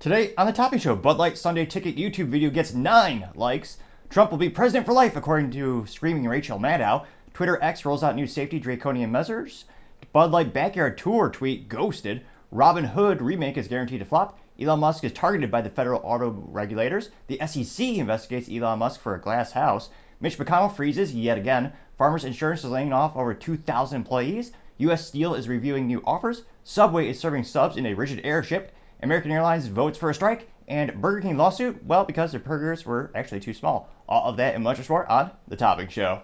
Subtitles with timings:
[0.00, 3.78] Today on the Topping Show, Bud Light Sunday Ticket YouTube video gets nine likes.
[4.08, 7.04] Trump will be president for life, according to screaming Rachel Maddow.
[7.34, 9.64] Twitter X rolls out new safety draconian measures.
[10.12, 12.22] Bud Light Backyard Tour tweet ghosted.
[12.52, 14.38] Robin Hood remake is guaranteed to flop.
[14.60, 17.10] Elon Musk is targeted by the federal auto regulators.
[17.26, 19.90] The SEC investigates Elon Musk for a glass house.
[20.20, 21.72] Mitch McConnell freezes yet again.
[21.96, 24.52] Farmers Insurance is laying off over 2,000 employees.
[24.76, 25.08] U.S.
[25.08, 26.44] Steel is reviewing new offers.
[26.62, 28.72] Subway is serving subs in a rigid airship.
[29.00, 30.48] American Airlines votes for a strike.
[30.66, 33.88] And Burger King lawsuit, well, because their burgers were actually too small.
[34.08, 36.22] All of that and much more on The Topping Show.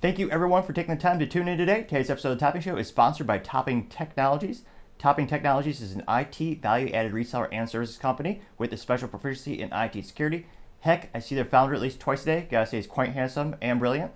[0.00, 1.82] Thank you everyone for taking the time to tune in today.
[1.82, 4.62] Today's episode of the Topping Show is sponsored by Topping Technologies.
[4.96, 9.60] Topping Technologies is an IT value added reseller and services company with a special proficiency
[9.60, 10.46] in IT security.
[10.80, 12.48] Heck, I see their founder at least twice a day.
[12.50, 14.12] Gotta say, he's quite handsome and brilliant.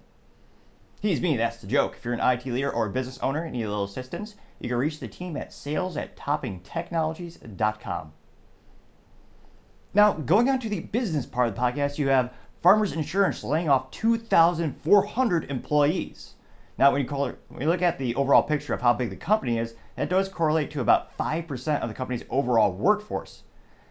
[1.00, 1.96] He's me, that's the joke.
[1.96, 4.68] If you're an IT leader or a business owner and need a little assistance, you
[4.68, 8.12] can reach the team at sales at toppingtechnologies.com.
[9.94, 12.32] Now, going on to the business part of the podcast, you have
[12.62, 16.34] Farmers Insurance laying off 2,400 employees.
[16.78, 19.10] Now, when you, call it, when you look at the overall picture of how big
[19.10, 23.42] the company is, that does correlate to about 5% of the company's overall workforce.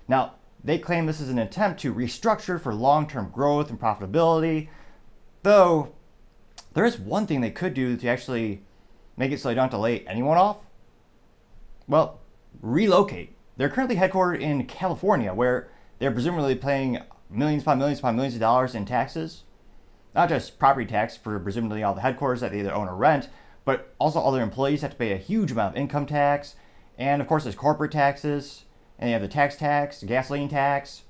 [0.08, 4.70] Now, they claim this is an attempt to restructure for long term growth and profitability,
[5.44, 5.94] though
[6.74, 8.64] there is one thing they could do to actually
[9.18, 10.58] make it so they don't have to lay anyone off.
[11.88, 12.22] Well,
[12.62, 13.36] relocate.
[13.58, 18.42] They're currently headquartered in California, where they're presumably paying millions upon millions upon millions of
[18.42, 19.44] dollars in taxes.
[20.14, 23.30] Not just property tax for presumably all the headquarters that they either own or rent,
[23.66, 26.56] but also all their employees have to pay a huge amount of income tax.
[26.98, 28.66] And of course, there's corporate taxes,
[29.02, 31.02] and they have the tax tax, the gasoline tax.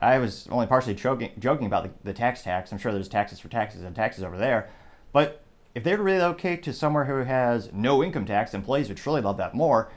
[0.00, 2.72] I was only partially joking, joking about the, the tax tax.
[2.72, 4.70] I'm sure there's taxes for taxes and taxes over there.
[5.12, 5.42] But
[5.74, 9.20] if they were to relocate to somewhere who has no income tax, employees would surely
[9.20, 9.90] love that more.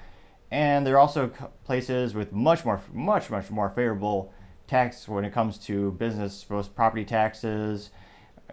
[0.51, 1.31] And there are also
[1.63, 4.33] places with much more, much, much more favorable
[4.67, 7.91] tax when it comes to business, both property taxes,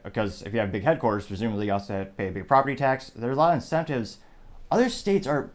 [0.04, 2.76] because if you have big headquarters, presumably you also have to pay a big property
[2.76, 3.10] tax.
[3.10, 4.19] There's a lot of incentives.
[4.70, 5.50] Other states are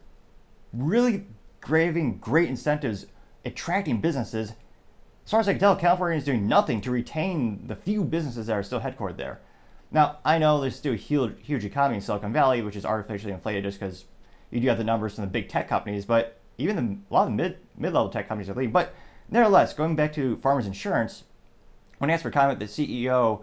[0.74, 1.26] really
[1.66, 3.08] graving great incentives
[3.44, 4.54] attracting businesses.
[5.26, 8.48] As far as I can tell, California is doing nothing to retain the few businesses
[8.48, 9.42] that are still headquartered there.
[9.92, 13.34] Now, I know there's still a huge, huge economy in Silicon Valley, which is artificially
[13.34, 14.06] inflated just because
[14.52, 17.24] you do have the numbers from the big tech companies, but even the, a lot
[17.24, 18.72] of the mid mid level tech companies are leaving.
[18.72, 18.94] But
[19.30, 21.24] Nevertheless, going back to Farmers Insurance,
[21.98, 23.42] when asked for comment, the CEO,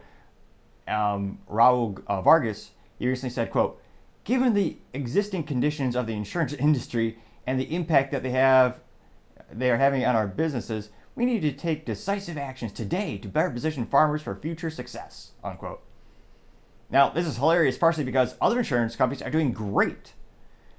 [0.86, 3.80] um, Raul uh, Vargas, he recently said, quote,
[4.24, 8.80] given the existing conditions of the insurance industry and the impact that they have
[9.50, 13.50] they are having on our businesses, we need to take decisive actions today to better
[13.50, 15.82] position farmers for future success, unquote.
[16.90, 20.14] Now, this is hilarious partially because other insurance companies are doing great.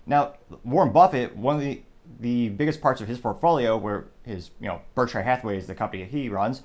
[0.06, 1.82] Now, Warren Buffett, one of the
[2.20, 6.04] the biggest parts of his portfolio, where his, you know, Berkshire Hathaway is the company
[6.04, 6.62] he runs,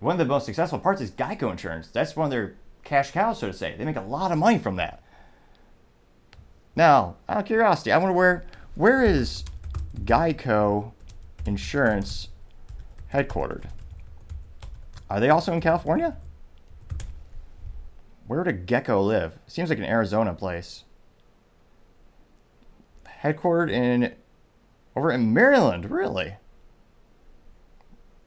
[0.00, 1.88] one of the most successful parts is Geico Insurance.
[1.88, 3.76] That's one of their cash cows, so to say.
[3.76, 5.02] They make a lot of money from that.
[6.76, 9.44] Now, out of curiosity, I wonder where where is
[10.04, 10.92] Geico
[11.46, 12.28] Insurance
[13.12, 13.64] headquartered?
[15.08, 16.16] Are they also in California?
[18.26, 19.38] Where did Gecko live?
[19.46, 20.84] Seems like an Arizona place.
[23.22, 24.14] Headquartered in
[24.96, 26.36] over in Maryland, really?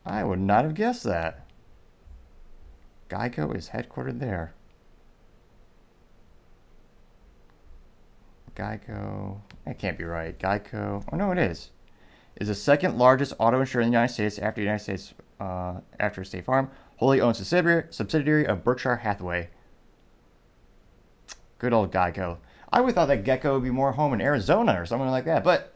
[0.05, 1.45] I would not have guessed that.
[3.09, 4.53] Geico is headquartered there.
[8.57, 9.39] Geico.
[9.65, 10.37] That can't be right.
[10.37, 11.03] Geico.
[11.11, 11.69] Oh, no, it is.
[12.37, 15.79] Is the second largest auto insurer in the United States after the United States, uh,
[15.99, 19.49] after State Farm, wholly owned subsidiary, subsidiary of Berkshire Hathaway.
[21.59, 22.37] Good old Geico.
[22.71, 25.25] I would have thought that Gecko would be more home in Arizona or something like
[25.25, 25.73] that, but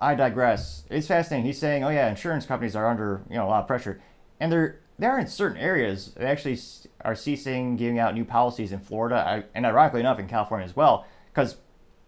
[0.00, 0.84] I digress.
[0.90, 1.46] It's fascinating.
[1.46, 4.00] He's saying, "Oh yeah, insurance companies are under you know a lot of pressure,
[4.40, 6.12] and they're they're in certain areas.
[6.16, 6.58] They actually
[7.02, 11.06] are ceasing giving out new policies in Florida, and ironically enough, in California as well,
[11.32, 11.56] because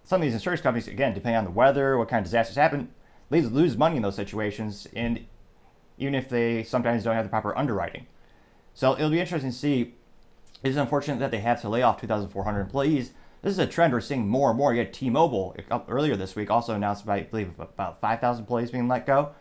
[0.07, 2.89] some of these insurance companies, again, depending on the weather, what kind of disasters happen,
[3.29, 5.27] they lose money in those situations, and
[5.99, 8.07] even if they sometimes don't have the proper underwriting.
[8.73, 9.95] So it'll be interesting to see.
[10.63, 13.13] It's unfortunate that they have to lay off 2,400 employees
[13.47, 14.73] this is a trend we're seeing more and more.
[14.73, 15.57] You had T-Mobile
[15.89, 19.37] earlier this week also announced, I believe, about 5,000 employees being let go.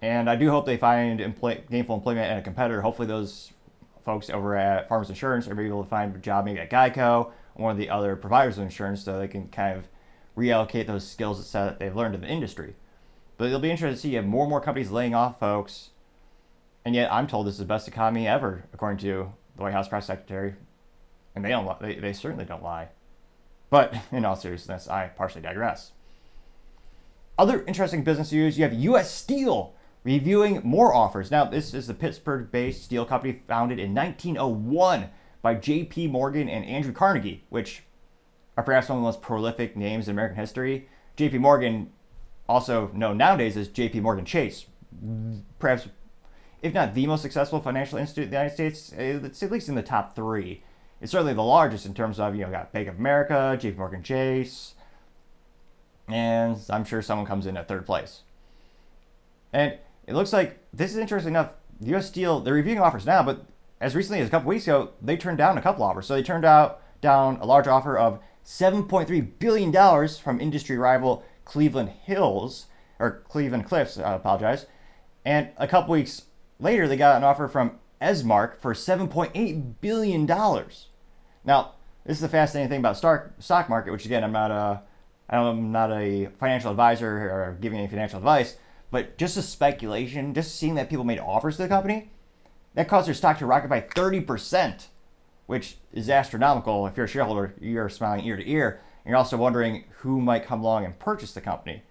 [0.00, 2.80] And I do hope they find gainful employment at a competitor.
[2.80, 3.52] Hopefully, those
[4.02, 7.64] folks over at Farmers Insurance are able to find a job maybe at Geico or
[7.64, 9.88] one of the other providers of insurance so they can kind of
[10.36, 12.74] reallocate those skills that they've learned in the industry.
[13.36, 15.90] But it'll be interesting to see you have more and more companies laying off folks.
[16.84, 19.88] And yet, I'm told this is the best economy ever, according to the White House
[19.88, 20.54] press secretary,
[21.34, 21.80] and they don't.
[21.80, 22.88] They, they certainly don't lie.
[23.70, 25.92] But in all seriousness, I partially digress.
[27.38, 29.10] Other interesting business news: you have U.S.
[29.10, 31.30] Steel reviewing more offers.
[31.30, 35.08] Now, this is the Pittsburgh-based steel company founded in 1901
[35.40, 36.08] by J.P.
[36.08, 37.82] Morgan and Andrew Carnegie, which
[38.56, 40.88] are perhaps one of the most prolific names in American history.
[41.16, 41.38] J.P.
[41.38, 41.90] Morgan,
[42.48, 44.00] also known nowadays as J.P.
[44.00, 44.66] Morgan Chase,
[45.58, 45.88] perhaps,
[46.62, 49.74] if not the most successful financial institute in the United States, it's at least in
[49.74, 50.62] the top three.
[51.00, 53.76] It's certainly the largest in terms of you know got Bank of America, J.P.
[53.76, 54.74] Morgan Chase,
[56.08, 58.22] and I'm sure someone comes in at third place.
[59.52, 61.50] And it looks like this is interesting enough.
[61.80, 62.06] U.S.
[62.08, 63.44] Steel they're reviewing offers now, but
[63.80, 66.06] as recently as a couple weeks ago, they turned down a couple offers.
[66.06, 71.24] So they turned out down a large offer of 7.3 billion dollars from industry rival
[71.44, 72.66] Cleveland Hills
[72.98, 73.98] or Cleveland Cliffs.
[73.98, 74.66] I apologize.
[75.24, 76.22] And a couple weeks
[76.60, 80.88] later, they got an offer from Esmark for 7.8 billion dollars.
[81.44, 81.72] Now,
[82.04, 84.82] this is the fascinating thing about stock stock market, which again, I'm not a
[85.28, 88.56] I'm not a financial advisor or giving any financial advice,
[88.90, 92.10] but just a speculation, just seeing that people made offers to the company,
[92.74, 94.86] that caused their stock to rocket by 30%,
[95.46, 96.86] which is astronomical.
[96.86, 98.80] If you're a shareholder, you're smiling ear to ear.
[99.04, 101.82] And you're also wondering who might come along and purchase the company.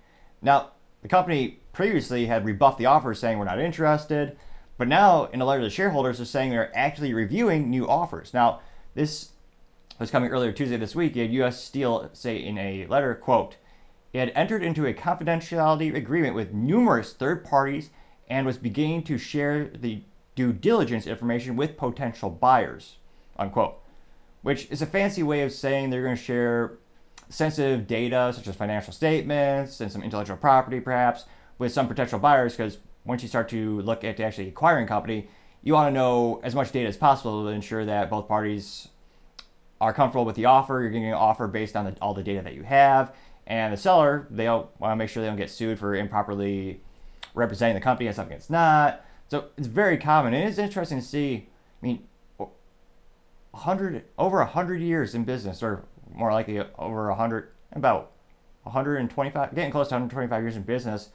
[0.42, 0.72] Now,
[1.02, 4.38] the company previously had rebuffed the offer saying we're not interested,
[4.78, 8.34] but now in a letter to the shareholders, they're saying they're actually reviewing new offers.
[8.34, 8.62] Now,
[8.96, 9.32] this
[10.00, 11.16] was coming earlier Tuesday this week.
[11.16, 11.64] You had U.S.
[11.64, 13.58] Steel say in a letter, quote,
[14.12, 17.90] it had entered into a confidentiality agreement with numerous third parties
[18.28, 20.04] and was beginning to share the
[20.36, 22.98] due diligence information with potential buyers,
[23.38, 23.80] unquote.
[24.42, 26.78] Which is a fancy way of saying they're going to share
[27.30, 31.26] sensitive data such as financial statements and some intellectual property perhaps
[31.58, 35.28] with some potential buyers because once you start to look at actually acquiring a company,
[35.62, 38.90] you want to know as much data as possible to ensure that both parties
[39.82, 40.82] are comfortable with the offer.
[40.82, 43.14] You're getting an offer based on the, all the data that you have.
[43.46, 46.82] And the seller, they want to make sure they don't get sued for improperly
[47.34, 49.06] representing the company as something it's not.
[49.28, 50.34] So it's very common.
[50.34, 51.48] And it's interesting to see,
[51.82, 52.08] I mean,
[53.54, 58.12] 100, over a 100 years in business, or more likely over a 100, about
[58.64, 61.10] 125, getting close to 125 years in business.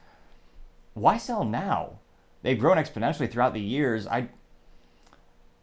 [0.95, 1.99] Why sell now?
[2.43, 4.07] They've grown exponentially throughout the years.
[4.07, 4.29] I,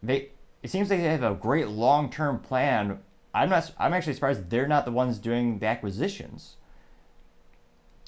[0.04, 0.30] they,
[0.62, 3.00] it seems like they have a great long-term plan.
[3.33, 3.72] I'm not.
[3.77, 6.56] I'm actually surprised they're not the ones doing the acquisitions.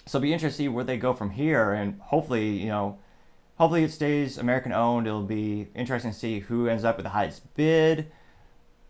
[0.05, 2.97] So be interesting to see where they go from here, and hopefully, you know,
[3.57, 5.07] hopefully it stays American owned.
[5.07, 8.11] It'll be interesting to see who ends up with the highest bid.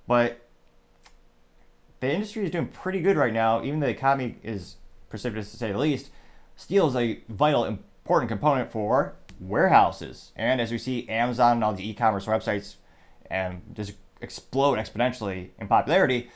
[0.07, 0.42] But
[2.00, 4.77] the industry is doing pretty good right now, even though the economy is
[5.09, 6.09] precipitous to say the least.
[6.56, 11.74] Steel is a vital, important component for warehouses, and as we see, Amazon and all
[11.74, 12.75] the e-commerce websites
[13.30, 16.30] and just explode exponentially in popularity.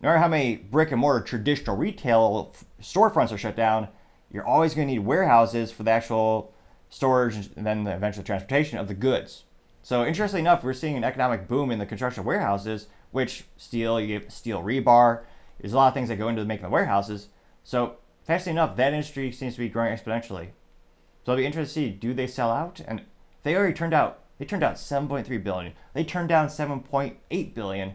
[0.00, 3.88] No matter how many brick and mortar traditional retail storefronts are shut down,
[4.32, 6.52] you're always going to need warehouses for the actual
[6.90, 9.44] storage and then the eventual transportation of the goods.
[9.82, 14.00] So interestingly enough, we're seeing an economic boom in the construction of warehouses, which steel,
[14.00, 15.22] you get steel rebar.
[15.60, 17.28] There's a lot of things that go into making the warehouses.
[17.64, 20.48] So fascinating enough, that industry seems to be growing exponentially.
[21.24, 22.80] So it'll be interesting to see, do they sell out?
[22.86, 23.02] And
[23.42, 25.72] they already turned out they turned out 7.3 billion.
[25.92, 27.94] They turned down 7.8 billion.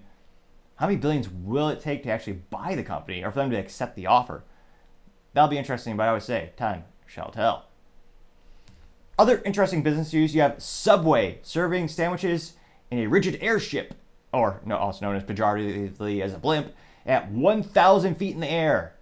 [0.75, 3.57] How many billions will it take to actually buy the company or for them to
[3.57, 4.43] accept the offer?
[5.33, 7.69] That'll be interesting, but I would say, time shall tell.
[9.17, 12.53] Other interesting business news you have Subway serving sandwiches
[12.91, 13.93] in a rigid airship,
[14.33, 16.73] or also known as pejoratively as a blimp,
[17.05, 18.95] at 1,000 feet in the air.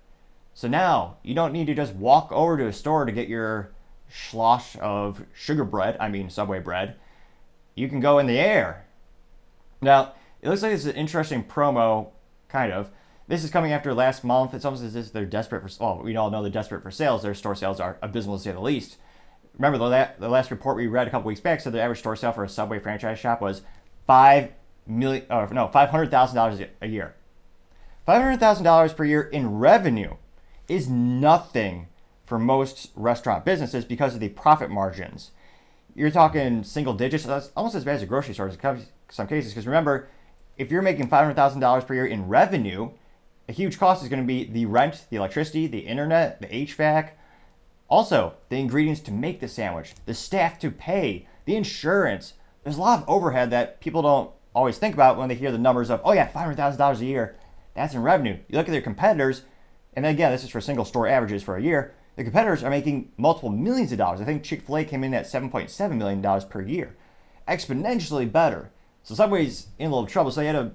[0.54, 3.72] So now you don't need to just walk over to a store to get your
[4.10, 6.96] slosh of sugar bread, I mean Subway bread
[7.76, 8.86] you can go in the air.
[9.82, 12.10] Now, it looks like it's an interesting promo,
[12.48, 12.92] kind of.
[13.28, 14.54] This is coming after last month.
[14.54, 17.24] It's almost as if they're desperate for, well, we all know they're desperate for sales.
[17.24, 18.98] Their store sales are abysmal to say the least.
[19.58, 22.16] Remember, the, the last report we read a couple weeks back said the average store
[22.16, 23.62] sale for a Subway franchise shop was
[24.06, 24.52] five
[24.92, 27.16] million, or no, five hundred thousand dollars a year.
[28.06, 30.16] Five hundred thousand dollars per year in revenue
[30.68, 31.88] is nothing
[32.26, 35.32] for most restaurant businesses because of the profit margins
[35.96, 37.24] you're talking single digits.
[37.24, 39.52] That's almost as bad as a grocery store in some cases.
[39.52, 40.08] Because remember,
[40.58, 42.92] if you're making $500,000 per year in revenue,
[43.50, 47.12] a huge cost is going to be the rent, the electricity, the internet, the HVAC.
[47.90, 52.34] Also, the ingredients to make the sandwich, the staff to pay, the insurance.
[52.64, 55.58] There's a lot of overhead that people don't always think about when they hear the
[55.58, 57.36] numbers of, oh yeah, $500,000 a year.
[57.76, 58.38] That's in revenue.
[58.48, 59.44] You look at their competitors,
[59.94, 61.94] and again, this is for single store averages for a year.
[62.18, 64.20] The competitors are making multiple millions of dollars.
[64.20, 66.96] I think Chick fil A came in at $7.7 million per year.
[67.48, 68.72] Exponentially better.
[69.04, 70.32] So Subway's in a little trouble.
[70.32, 70.72] So they had a,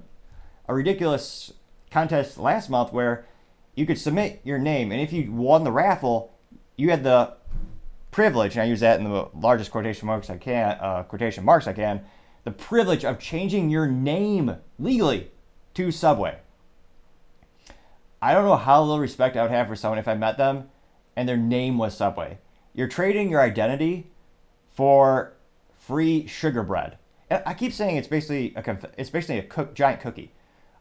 [0.68, 1.52] a ridiculous
[1.90, 3.26] contest last month where
[3.74, 6.34] you could submit your name, and if you won the raffle,
[6.76, 7.34] you had the
[8.10, 11.66] privilege, and I use that in the largest quotation marks I can, uh, quotation marks
[11.66, 12.02] I can,
[12.46, 15.32] the privilege of changing your name legally
[15.74, 16.38] to Subway.
[18.22, 20.70] I don't know how little respect I would have for someone if I met them
[21.16, 22.38] and their name was Subway.
[22.72, 24.06] You're trading your identity
[24.70, 25.32] for
[25.76, 26.98] free sugar bread.
[27.30, 30.32] And I keep saying it's basically a it's basically a cook, giant cookie.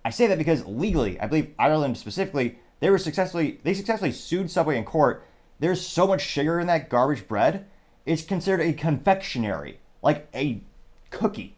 [0.06, 4.52] I say that because legally, I believe Ireland specifically, they were successfully they successfully sued
[4.52, 5.26] Subway in court.
[5.60, 7.66] There's so much sugar in that garbage bread,
[8.06, 10.62] it's considered a confectionery, like a
[11.10, 11.55] cookie.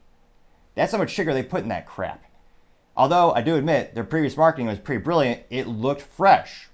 [0.77, 2.23] That's how much sugar they put in that crap.
[2.95, 6.69] Although I do admit their previous marketing was pretty brilliant, it looked fresh.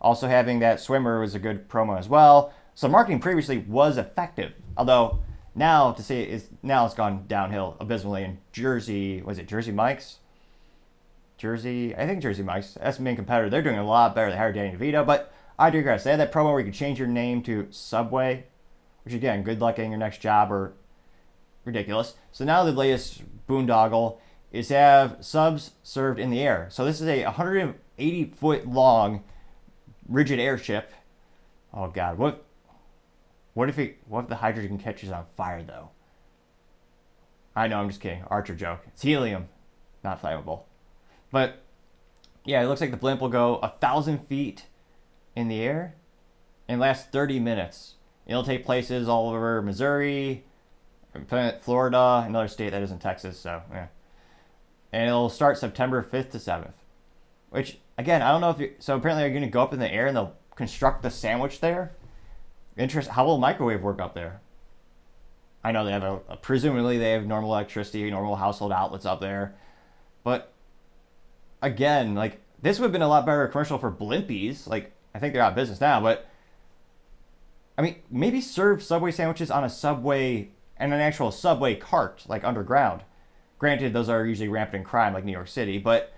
[0.00, 2.52] Also, having that swimmer was a good promo as well.
[2.74, 5.20] So marketing previously was effective, although
[5.56, 8.22] now to say is now it's gone downhill abysmally.
[8.22, 10.18] In Jersey, was it Jersey Mike's?
[11.36, 12.74] Jersey, I think Jersey Mike's.
[12.80, 13.50] That's the main competitor.
[13.50, 14.30] They're doing a lot better.
[14.30, 16.04] They hired Danny DeVito, but I digress.
[16.04, 18.44] They had that promo where you could change your name to Subway,
[19.04, 20.74] which again, good luck getting your next job or
[21.66, 22.14] ridiculous.
[22.32, 24.18] So now the latest boondoggle
[24.52, 26.68] is to have subs served in the air.
[26.70, 29.24] So this is a 180 foot long
[30.08, 30.92] rigid airship.
[31.74, 32.44] Oh God, what?
[33.52, 33.98] What if it?
[34.06, 35.90] What if the hydrogen catches on fire though?
[37.54, 38.22] I know, I'm just kidding.
[38.28, 38.80] Archer joke.
[38.88, 39.48] It's helium,
[40.04, 40.62] not flammable.
[41.30, 41.62] But
[42.44, 44.66] yeah, it looks like the blimp will go a thousand feet
[45.34, 45.94] in the air
[46.68, 47.94] and last 30 minutes.
[48.26, 50.44] It'll take places all over Missouri,
[51.24, 53.38] Florida, another state that isn't Texas.
[53.38, 53.86] So yeah,
[54.92, 56.72] and it'll start September 5th to 7th.
[57.50, 58.74] Which again, I don't know if you.
[58.78, 61.60] So apparently, you're going to go up in the air and they'll construct the sandwich
[61.60, 61.92] there.
[62.76, 63.10] Interest.
[63.10, 64.40] How will microwave work up there?
[65.64, 69.20] I know they have a, a presumably they have normal electricity, normal household outlets up
[69.20, 69.56] there,
[70.22, 70.52] but
[71.60, 74.68] again, like this would have been a lot better commercial for Blimpies.
[74.68, 76.28] Like I think they're out of business now, but
[77.76, 82.44] I mean, maybe serve Subway sandwiches on a Subway and an actual Subway cart, like
[82.44, 83.02] underground.
[83.58, 86.12] Granted, those are usually rampant in crime, like New York City, but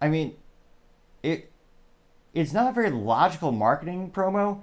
[0.00, 0.36] I mean,
[1.22, 1.50] it
[2.34, 4.62] it's not a very logical marketing promo.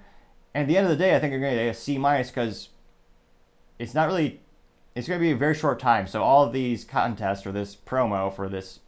[0.53, 1.97] And at the end of the day, I think you're going to get a C
[1.97, 2.69] minus because
[3.77, 4.41] it's not really.
[4.95, 6.07] It's going to be a very short time.
[6.07, 8.79] So all of these contests or this promo for this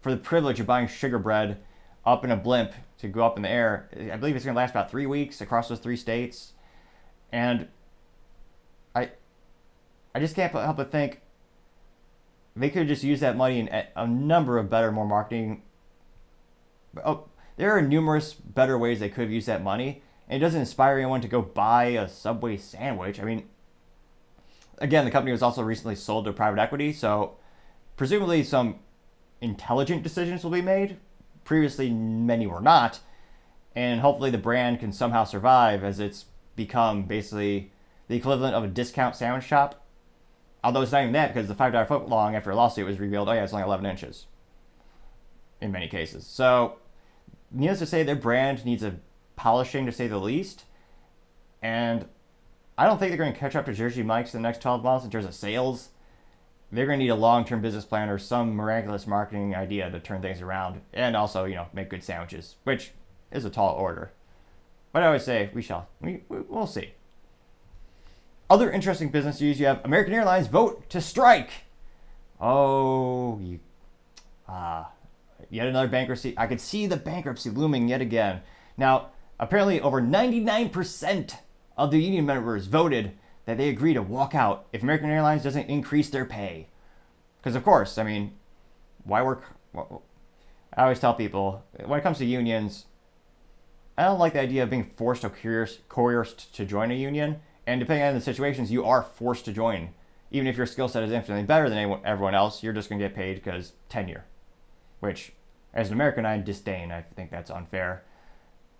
[0.00, 1.58] for the privilege of buying sugar bread
[2.04, 4.58] up in a blimp to go up in the air, I believe it's going to
[4.58, 6.52] last about three weeks across those three states.
[7.32, 7.68] And
[10.16, 11.20] I just can't help but think
[12.54, 15.62] they could just used that money in a number of better, more marketing
[17.04, 20.02] oh, there are numerous better ways they could have used that money.
[20.28, 23.20] And it doesn't inspire anyone to go buy a Subway sandwich.
[23.20, 23.44] I mean,
[24.78, 27.36] again, the company was also recently sold to private equity, so
[27.96, 28.80] presumably some
[29.40, 30.96] intelligent decisions will be made.
[31.44, 33.00] Previously, many were not.
[33.74, 36.24] And hopefully, the brand can somehow survive as it's
[36.56, 37.70] become basically
[38.08, 39.85] the equivalent of a discount sandwich shop.
[40.66, 43.28] Although it's not even that because the $5 foot long after a lawsuit was revealed,
[43.28, 44.26] oh yeah, it's only 11 inches
[45.60, 46.26] in many cases.
[46.26, 46.78] So
[47.52, 48.96] needless to say, their brand needs a
[49.36, 50.64] polishing to say the least.
[51.62, 52.06] And
[52.76, 54.82] I don't think they're going to catch up to Jersey Mike's in the next 12
[54.82, 55.90] months in terms of sales.
[56.72, 60.00] They're going to need a long term business plan or some miraculous marketing idea to
[60.00, 62.90] turn things around and also, you know, make good sandwiches, which
[63.30, 64.10] is a tall order.
[64.92, 65.86] But I always say, we shall.
[66.00, 66.94] We, we'll see.
[68.48, 71.50] Other interesting business news you have American Airlines vote to strike.
[72.40, 73.58] Oh, you.
[74.48, 74.92] Ah,
[75.50, 76.34] Yet another bankruptcy.
[76.36, 78.42] I could see the bankruptcy looming yet again.
[78.76, 81.36] Now, apparently, over 99%
[81.76, 83.12] of the union members voted
[83.44, 86.68] that they agree to walk out if American Airlines doesn't increase their pay.
[87.38, 88.34] Because, of course, I mean,
[89.04, 89.44] why work?
[89.74, 92.86] I always tell people when it comes to unions,
[93.96, 95.30] I don't like the idea of being forced or
[95.88, 97.40] coerced to join a union.
[97.66, 99.90] And depending on the situations, you are forced to join.
[100.30, 103.04] Even if your skill set is infinitely better than everyone else, you're just going to
[103.08, 104.24] get paid because tenure
[105.00, 105.32] which,
[105.74, 106.90] as an American, I disdain.
[106.90, 108.04] I think that's unfair.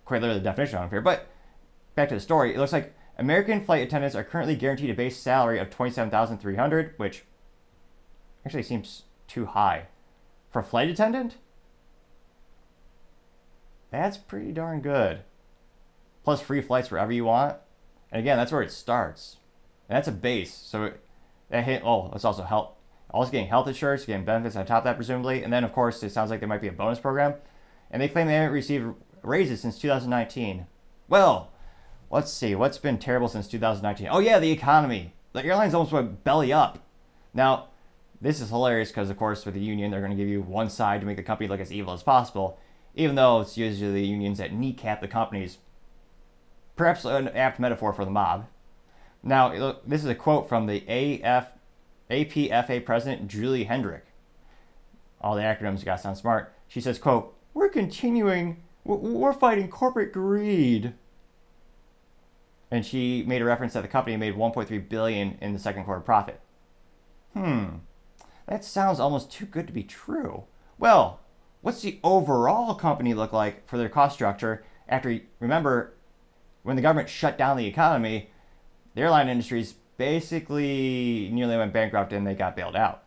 [0.05, 1.00] Quite literally, the definition of unfair.
[1.00, 1.26] But
[1.95, 5.16] back to the story, it looks like American flight attendants are currently guaranteed a base
[5.16, 7.25] salary of twenty-seven thousand three hundred, which
[8.45, 9.87] actually seems too high
[10.50, 11.37] for a flight attendant.
[13.90, 15.21] That's pretty darn good.
[16.25, 17.57] Plus free flights wherever you want.
[18.10, 19.36] And again, that's where it starts.
[19.88, 20.54] And that's a base.
[20.54, 20.92] So
[21.50, 21.82] that hit.
[21.84, 22.76] Oh, it's also help
[23.10, 25.42] also getting health insurance, getting benefits on top of that, presumably.
[25.42, 27.34] And then, of course, it sounds like there might be a bonus program.
[27.90, 30.66] And they claim they haven't received raises since 2019.
[31.08, 31.50] Well,
[32.10, 32.54] let's see.
[32.54, 34.08] What's been terrible since 2019?
[34.10, 35.14] Oh, yeah, the economy.
[35.32, 36.78] The airlines almost went belly up.
[37.32, 37.68] Now,
[38.20, 40.70] this is hilarious because, of course, with the union, they're going to give you one
[40.70, 42.58] side to make the company look as evil as possible,
[42.94, 45.58] even though it's usually the unions that kneecap the companies.
[46.76, 48.47] Perhaps an apt metaphor for the mob.
[49.23, 50.85] Now, look, this is a quote from the
[51.23, 51.49] AF,
[52.11, 54.04] APFA president, Julie Hendrick.
[55.21, 56.52] All the acronyms got sound smart.
[56.68, 60.92] She says, quote, we're continuing, we're fighting corporate greed.
[62.71, 66.00] And she made a reference that the company made 1.3 billion in the second quarter
[66.00, 66.40] profit.
[67.33, 67.66] Hmm,
[68.47, 70.45] that sounds almost too good to be true.
[70.78, 71.21] Well,
[71.62, 75.95] what's the overall company look like for their cost structure after, remember,
[76.66, 78.28] when the government shut down the economy,
[78.94, 83.04] the airline industries basically nearly went bankrupt and they got bailed out.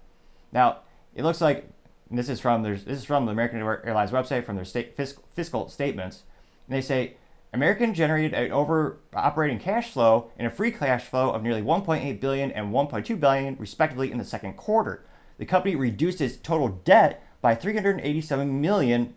[0.52, 0.78] Now,
[1.14, 1.70] it looks like
[2.10, 5.70] this is from this is from the American Airlines website from their state fiscal, fiscal
[5.70, 6.24] statements,
[6.68, 7.16] and they say
[7.54, 12.20] American generated an over operating cash flow and a free cash flow of nearly 1.8
[12.20, 15.04] billion and 1.2 billion respectively in the second quarter
[15.38, 19.16] the company reduced its total debt by 387 million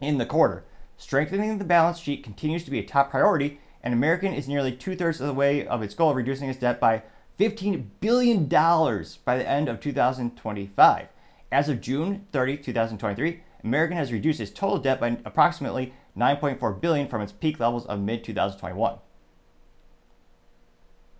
[0.00, 0.64] in the quarter.
[0.96, 4.96] Strengthening the balance sheet continues to be a top priority, and American is nearly two
[4.96, 7.02] thirds of the way of its goal of reducing its debt by
[7.38, 11.08] $15 billion by the end of 2025.
[11.50, 17.08] As of June 30, 2023, American has reduced its total debt by approximately 9.4 billion
[17.08, 18.98] from its peak levels of mid 2021.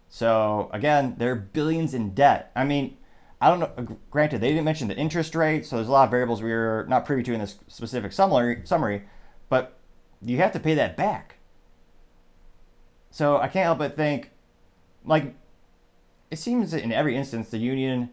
[0.08, 2.52] So again, they're billions in debt.
[2.54, 2.96] I mean,
[3.40, 3.96] I don't know.
[4.10, 7.04] Granted, they didn't mention the interest rate, so there's a lot of variables we're not
[7.04, 8.62] privy to in this specific summary.
[8.64, 9.02] Summary,
[9.54, 9.78] but
[10.20, 11.36] you have to pay that back.
[13.12, 14.32] So I can't help but think,
[15.04, 15.32] like,
[16.28, 18.10] it seems in every instance the union,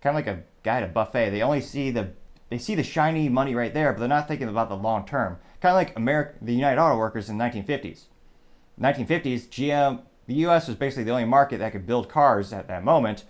[0.00, 2.12] kind of like a guy at a buffet, they only see the
[2.50, 5.38] they see the shiny money right there, but they're not thinking about the long term.
[5.60, 8.04] Kind of like America, the United Auto Workers in the 1950s.
[8.80, 10.68] 1950s, GM, the U.S.
[10.68, 13.24] was basically the only market that could build cars at that moment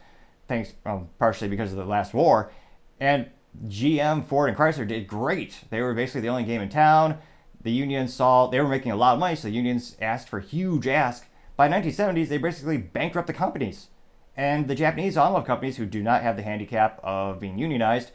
[0.49, 2.53] thanks um, partially because of the last war.
[3.01, 3.31] And
[3.67, 5.65] GM, Ford, and Chrysler did great.
[5.71, 7.19] They were basically the only game in town.
[7.63, 10.41] The unions saw they were making a lot of money, so the unions asked for
[10.41, 11.27] huge ask.
[11.57, 13.89] By 1970s, they basically bankrupt the companies.
[14.37, 18.11] And the Japanese automotive companies, who do not have the handicap of being unionized,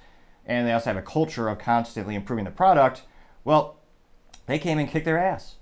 [0.46, 3.04] and they also have a culture of constantly improving the product,
[3.44, 3.78] well,
[4.46, 5.56] they came and kicked their ass.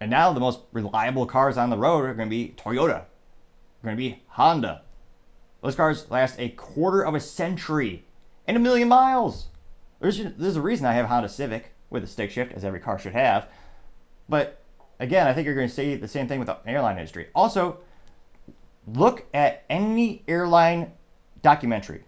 [0.00, 3.04] And now the most reliable cars on the road are going to be Toyota,
[3.82, 4.82] going to be Honda,
[5.62, 8.04] those cars last a quarter of a century
[8.48, 9.48] and a million miles.
[10.00, 12.98] There's, there's a reason I have Honda Civic with a stick shift, as every car
[12.98, 13.46] should have.
[14.28, 14.64] But
[14.98, 17.28] again, I think you're going to see the same thing with the airline industry.
[17.34, 17.78] Also,
[18.86, 20.92] look at any airline
[21.42, 22.04] documentary.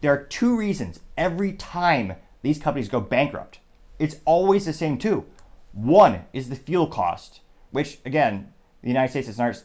[0.00, 3.58] There are two reasons every time these companies go bankrupt.
[3.98, 5.24] It's always the same two.
[5.72, 7.40] One is the fuel cost,
[7.72, 9.62] which again, the United States is not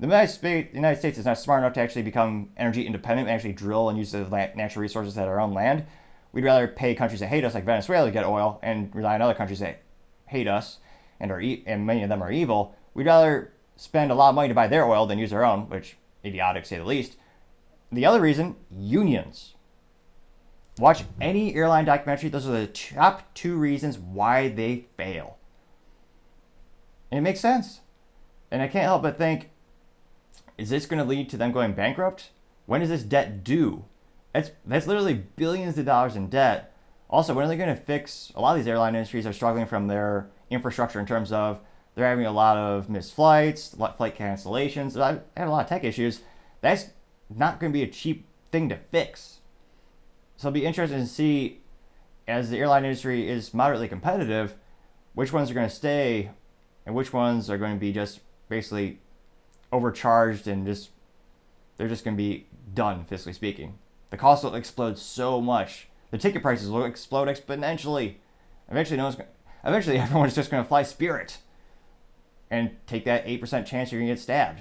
[0.00, 0.06] the
[0.72, 3.98] United, States, is not smart enough to actually become energy independent and actually drill and
[3.98, 4.24] use the
[4.56, 5.84] natural resources at our own land.
[6.32, 9.22] We'd rather pay countries that hate us, like Venezuela, to get oil, and rely on
[9.22, 9.82] other countries that
[10.26, 10.78] hate us
[11.20, 12.74] and are e- and many of them are evil.
[12.92, 15.68] We'd rather spend a lot of money to buy their oil than use our own,
[15.68, 17.16] which idiotic, say the least.
[17.92, 19.54] The other reason, unions.
[20.78, 25.38] Watch any airline documentary; those are the top two reasons why they fail,
[27.10, 27.80] and it makes sense.
[28.50, 29.50] And I can't help but think
[30.58, 32.30] is this going to lead to them going bankrupt?
[32.66, 33.84] When is this debt due?
[34.32, 36.74] That's that's literally billions of dollars in debt.
[37.08, 38.32] Also, when are they going to fix?
[38.34, 41.60] A lot of these airline industries are struggling from their infrastructure in terms of
[41.94, 45.00] they're having a lot of missed flights, flight cancellations.
[45.00, 46.20] I have a lot of tech issues.
[46.60, 46.86] That's
[47.30, 49.38] not going to be a cheap thing to fix.
[50.36, 51.60] So it'll be interesting to see
[52.26, 54.54] as the airline industry is moderately competitive,
[55.14, 56.30] which ones are going to stay
[56.86, 59.00] and which ones are going to be just basically
[59.74, 60.90] overcharged and just
[61.76, 63.78] they're just going to be done fiscally speaking.
[64.10, 65.88] The cost will explode so much.
[66.12, 68.14] The ticket prices will explode exponentially.
[68.70, 69.28] Eventually, no one's gonna,
[69.64, 71.38] eventually everyone's just going to fly Spirit
[72.50, 74.60] and take that 8% chance you're going to get stabbed.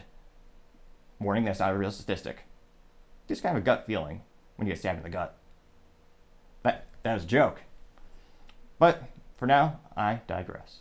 [1.19, 2.45] Warning, that's not a real statistic.
[3.27, 4.21] Just kind of a gut feeling
[4.55, 5.37] when you get stabbed in the gut.
[6.63, 7.61] That, that is a joke.
[8.79, 9.03] But
[9.37, 10.79] for now, I digress.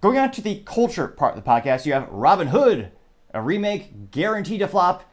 [0.00, 2.92] Going on to the culture part of the podcast, you have Robin Hood
[3.32, 5.04] a remake guaranteed to flop.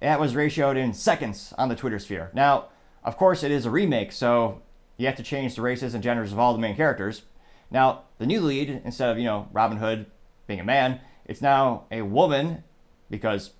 [0.00, 2.30] That was ratioed in seconds on the Twitter sphere.
[2.34, 2.66] Now,
[3.02, 4.62] of course, it is a remake, so
[4.96, 7.22] you have to change the races and genders of all the main characters.
[7.70, 10.06] Now, the new lead, instead of, you know, Robin Hood
[10.46, 12.62] being a man, it's now a woman
[13.10, 13.50] because,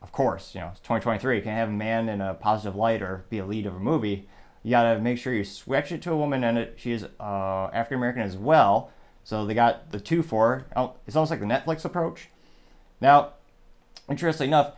[0.00, 1.36] of course, you know, it's 2023.
[1.36, 3.80] You can't have a man in a positive light or be a lead of a
[3.80, 4.28] movie.
[4.62, 7.70] You gotta make sure you switch it to a woman and it, she is uh,
[7.72, 8.90] African American as well.
[9.24, 10.66] So they got the two for.
[11.06, 12.28] It's almost like the Netflix approach.
[13.00, 13.34] Now,
[14.08, 14.74] interestingly enough,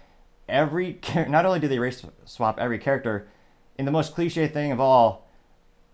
[0.48, 3.28] every not only do they race swap every character,
[3.76, 5.28] in the most cliche thing of all,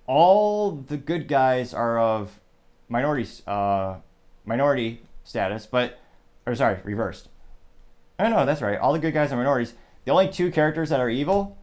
[0.07, 2.41] all the good guys are of
[2.89, 3.97] minorities, uh,
[4.45, 5.99] minority status, but
[6.47, 7.29] or sorry, reversed.
[8.19, 8.79] I know that's right.
[8.79, 9.75] All the good guys are minorities.
[10.05, 11.57] The only two characters that are evil,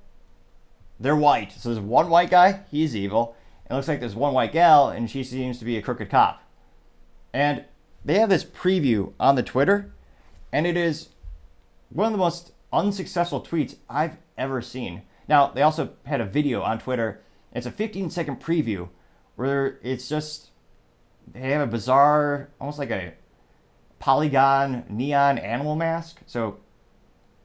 [1.00, 1.52] they're white.
[1.52, 3.36] So there's one white guy, he's evil.
[3.70, 6.42] It looks like there's one white gal, and she seems to be a crooked cop.
[7.34, 7.66] And
[8.06, 9.92] they have this preview on the Twitter,
[10.54, 11.10] and it is
[11.90, 15.04] one of the most unsuccessful tweets I've ever seen.
[15.28, 17.22] Now, they also had a video on Twitter.
[17.54, 18.90] It's a 15 second preview
[19.36, 20.50] where it's just,
[21.32, 23.14] they have a bizarre, almost like a
[24.00, 26.20] polygon neon animal mask.
[26.26, 26.58] So,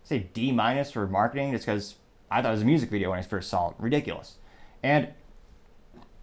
[0.05, 1.97] say D minus for marketing just because
[2.31, 3.77] I thought it was a music video when I first saw it.
[3.79, 4.39] Ridiculous.
[4.83, 5.09] And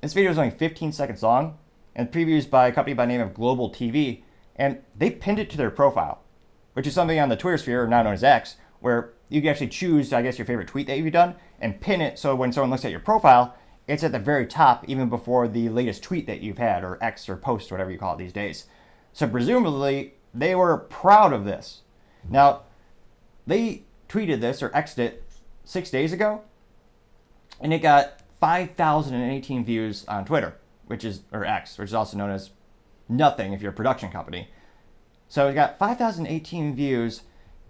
[0.02, 1.58] this video is only 15 seconds long
[1.96, 4.24] and previewed by a company by the name of Global TV.
[4.56, 6.22] And they pinned it to their profile,
[6.80, 9.68] which is something on the Twitter sphere, now known as X, where you can actually
[9.68, 12.70] choose, I guess, your favorite tweet that you've done and pin it so when someone
[12.70, 13.54] looks at your profile,
[13.90, 17.28] it's at the very top, even before the latest tweet that you've had, or X
[17.28, 18.68] or post, whatever you call it these days.
[19.12, 21.82] So presumably, they were proud of this.
[22.30, 22.62] Now,
[23.46, 25.26] they tweeted this or X'd it
[25.66, 26.44] six days ago,
[27.60, 32.32] and it got 5,018 views on Twitter, which is, or X, which is also known
[32.32, 32.52] as
[33.10, 34.48] nothing if you're a production company.
[35.30, 37.22] So it got 5,018 views.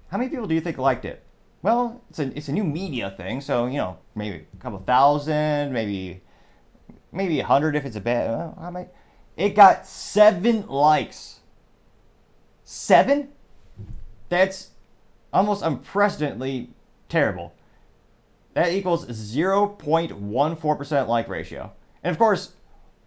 [0.10, 1.24] How many people do you think liked it?
[1.62, 5.74] Well, it's a, it's a new media thing, so, you know, maybe a couple thousand,
[5.74, 6.22] maybe
[7.12, 8.54] maybe a hundred if it's a bad.
[8.58, 8.89] I might.
[9.36, 11.41] It got seven likes.
[12.63, 13.30] Seven?
[14.30, 14.69] That's
[15.34, 16.69] almost unprecedentedly
[17.10, 17.54] terrible.
[18.54, 21.72] That equals 0.14% like ratio.
[22.04, 22.54] And of course,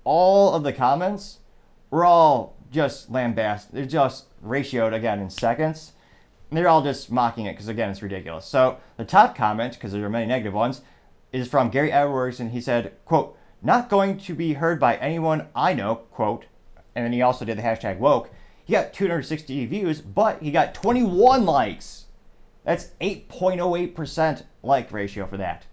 [0.05, 1.41] all of the comments
[1.91, 3.71] were all just lambast.
[3.71, 5.93] They're just ratioed again in seconds.
[6.51, 8.45] And they're all just mocking it because again, it's ridiculous.
[8.45, 10.83] So the top comment, because there are many negative ones,
[11.33, 15.49] is from Gary Edwards, and he said, "quote Not going to be heard by anyone
[15.55, 16.47] I know." Quote,
[16.95, 18.31] and then he also did the hashtag woke.
[18.65, 22.07] He got 260 views, but he got 21 likes.
[22.65, 25.67] That's 8.08% like ratio for that.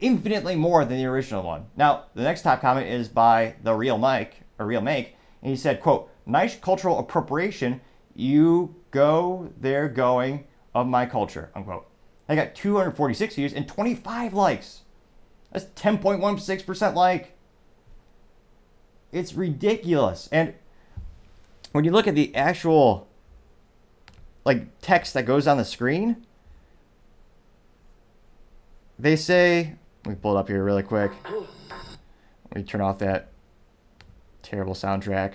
[0.00, 1.66] Infinitely more than the original one.
[1.76, 5.56] Now, the next top comment is by the real Mike, or real Make, and he
[5.56, 7.82] said, quote, nice cultural appropriation,
[8.14, 11.86] you go there going of my culture, unquote.
[12.28, 14.80] I got 246 views and 25 likes.
[15.52, 17.36] That's 10.16% like.
[19.12, 20.30] It's ridiculous.
[20.32, 20.54] And
[21.72, 23.06] when you look at the actual
[24.46, 26.24] like text that goes on the screen,
[28.98, 29.74] they say,
[30.06, 31.12] let me pull it up here really quick.
[31.28, 33.28] Let me turn off that
[34.44, 35.34] terrible soundtrack.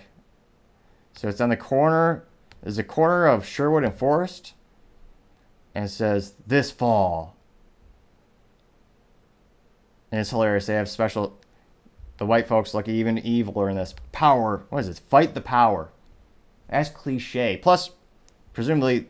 [1.13, 2.23] So it's on the corner.
[2.61, 4.53] There's a corner of Sherwood and Forest.
[5.75, 7.35] And it says, this fall.
[10.11, 10.65] And it's hilarious.
[10.65, 11.37] They have special.
[12.17, 13.93] The white folks look even eviler in this.
[14.11, 14.65] Power.
[14.69, 14.99] What is this?
[14.99, 15.89] Fight the power.
[16.69, 17.57] That's cliche.
[17.57, 17.91] Plus,
[18.53, 19.07] presumably,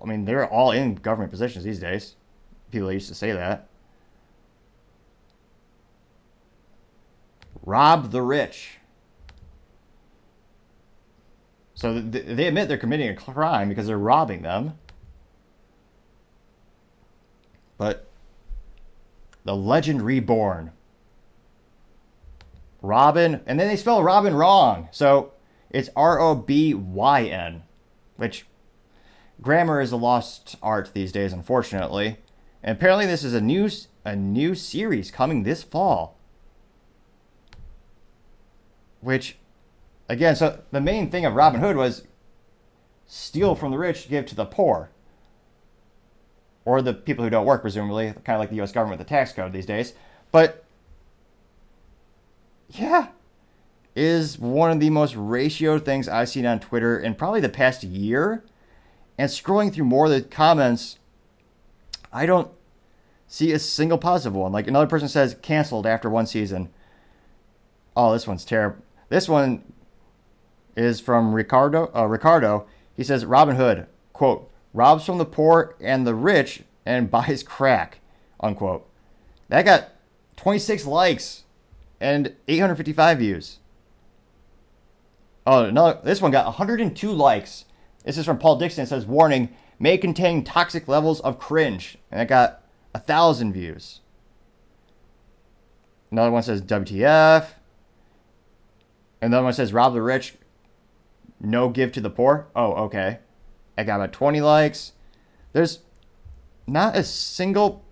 [0.00, 2.16] I mean, they're all in government positions these days.
[2.70, 3.68] People used to say that.
[7.64, 8.78] Rob the rich.
[11.82, 14.78] So they admit they're committing a crime because they're robbing them.
[17.76, 18.06] But
[19.42, 20.70] the legend reborn.
[22.82, 24.90] Robin, and then they spell Robin wrong.
[24.92, 25.32] So
[25.70, 27.64] it's R O B Y N,
[28.16, 28.46] which
[29.40, 32.18] grammar is a lost art these days, unfortunately.
[32.62, 33.68] And apparently, this is a new
[34.04, 36.16] a new series coming this fall.
[39.00, 39.36] Which,
[40.08, 42.06] again, so the main thing of Robin Hood was
[43.06, 44.90] steal from the rich, give to the poor,
[46.64, 48.72] or the people who don't work, presumably, kind of like the U.S.
[48.72, 49.94] government with the tax code these days.
[50.30, 50.64] But
[52.70, 53.08] yeah,
[53.94, 57.82] is one of the most ratioed things I've seen on Twitter in probably the past
[57.82, 58.44] year.
[59.18, 60.98] And scrolling through more of the comments,
[62.12, 62.50] I don't
[63.26, 64.52] see a single positive one.
[64.52, 66.70] Like another person says, canceled after one season.
[67.94, 68.82] Oh, this one's terrible.
[69.10, 69.71] This one
[70.76, 71.90] is from Ricardo.
[71.94, 72.66] Uh, Ricardo.
[72.96, 78.00] He says, Robin Hood, quote, robs from the poor and the rich and buys crack,
[78.40, 78.88] unquote.
[79.48, 79.90] That got
[80.36, 81.44] 26 likes
[82.00, 83.58] and 855 views.
[85.46, 87.64] Oh, no, this one got 102 likes.
[88.04, 88.84] This is from Paul Dixon.
[88.84, 91.98] It says, warning, may contain toxic levels of cringe.
[92.10, 92.62] And it got
[92.94, 94.00] a thousand views.
[96.10, 97.46] Another one says WTF.
[99.20, 100.34] Another one says rob the rich,
[101.42, 102.46] no give to the poor.
[102.56, 103.18] Oh, okay.
[103.76, 104.92] I got about 20 likes.
[105.52, 105.80] There's
[106.66, 107.84] not a single.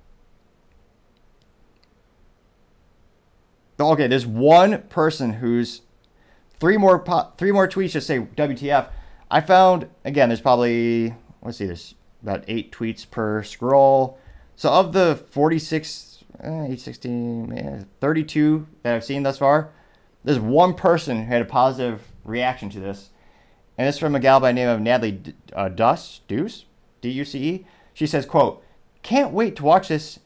[3.78, 5.82] Okay, there's one person who's
[6.58, 8.88] three more po- three more tweets just say WTF.
[9.30, 10.28] I found again.
[10.28, 11.66] There's probably let's see.
[11.66, 14.18] There's about eight tweets per scroll.
[14.56, 19.70] So of the 46, eh, 816, 32 that I've seen thus far,
[20.22, 23.08] there's one person who had a positive reaction to this,
[23.80, 26.66] and it's from a gal by the name of Natalie D- uh, Duce, Deuce,
[27.00, 27.64] D-U-C-E.
[27.94, 28.62] She says, "quote
[29.02, 30.20] Can't wait to watch this,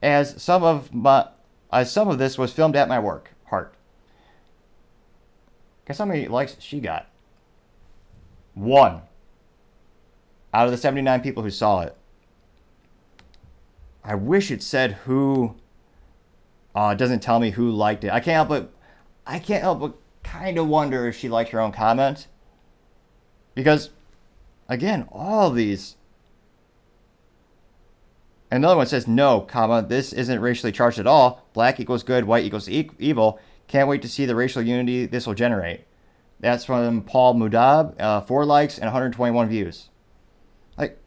[0.00, 1.26] as some of my
[1.72, 3.32] as some of this was filmed at my work.
[3.46, 3.74] Heart.
[5.84, 7.08] Guess how many likes she got?
[8.54, 9.02] One.
[10.54, 11.96] Out of the 79 people who saw it.
[14.04, 15.56] I wish it said who.
[16.72, 18.12] Uh, doesn't tell me who liked it.
[18.12, 18.70] I can't help but,
[19.26, 19.94] I can't help but
[20.28, 22.26] kind of wonder if she liked her own comment.
[23.54, 23.90] Because,
[24.68, 25.96] again, all these.
[28.50, 29.82] Another one says no, comma.
[29.82, 31.46] This isn't racially charged at all.
[31.52, 33.38] Black equals good, white equals e- evil.
[33.66, 35.84] Can't wait to see the racial unity this will generate.
[36.40, 38.00] That's from Paul Mudab.
[38.00, 39.90] Uh, four likes and 121 views.
[40.78, 40.98] Like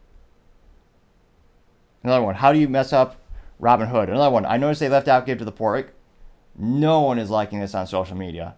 [2.02, 2.36] another one.
[2.36, 3.16] How do you mess up
[3.58, 4.08] Robin Hood?
[4.08, 4.46] Another one.
[4.46, 5.86] I noticed they left out Give to the Poor.
[6.56, 8.56] No one is liking this on social media,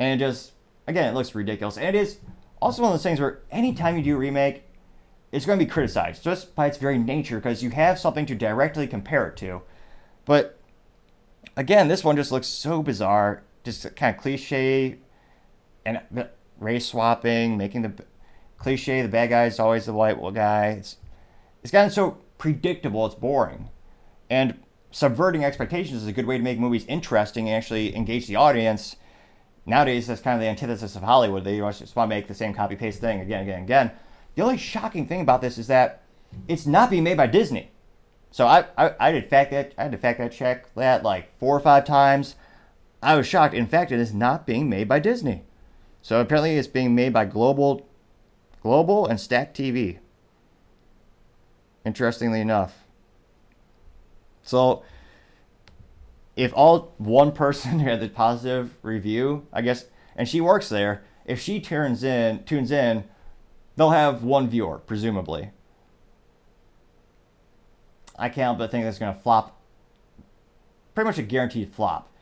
[0.00, 0.52] and it just
[0.88, 1.76] again it looks ridiculous.
[1.76, 2.18] And it is
[2.60, 4.64] also one of those things where anytime you do a remake,
[5.30, 8.34] it's going to be criticized just by its very nature because you have something to
[8.34, 9.62] directly compare it to.
[10.24, 10.58] But
[11.56, 14.98] again, this one just looks so bizarre, just kind of cliche,
[15.84, 16.00] and
[16.58, 17.92] race swapping, making the
[18.58, 20.68] cliche the bad guy is always the white guy.
[20.78, 20.96] It's
[21.62, 23.68] it's gotten so predictable, it's boring,
[24.30, 24.58] and
[24.90, 28.96] subverting expectations is a good way to make movies interesting and actually engage the audience.
[29.70, 31.44] Nowadays, that's kind of the antithesis of Hollywood.
[31.44, 33.92] They just want to make the same copy paste thing again, again, again.
[34.34, 36.02] The only shocking thing about this is that
[36.48, 37.70] it's not being made by Disney.
[38.32, 41.38] So I, I, I did fact that I had to fact that check that like
[41.38, 42.34] four or five times.
[43.00, 43.54] I was shocked.
[43.54, 45.44] In fact, it is not being made by Disney.
[46.02, 47.86] So apparently, it's being made by Global,
[48.64, 49.98] Global and Stack TV.
[51.84, 52.84] Interestingly enough.
[54.42, 54.82] So,
[56.36, 61.40] if all one person had the positive review, I guess, and she works there, if
[61.40, 63.04] she turns in, tunes in,
[63.76, 65.50] they'll have one viewer, presumably.
[68.18, 69.60] I can't but think that's going to flop.
[70.94, 72.12] Pretty much a guaranteed flop.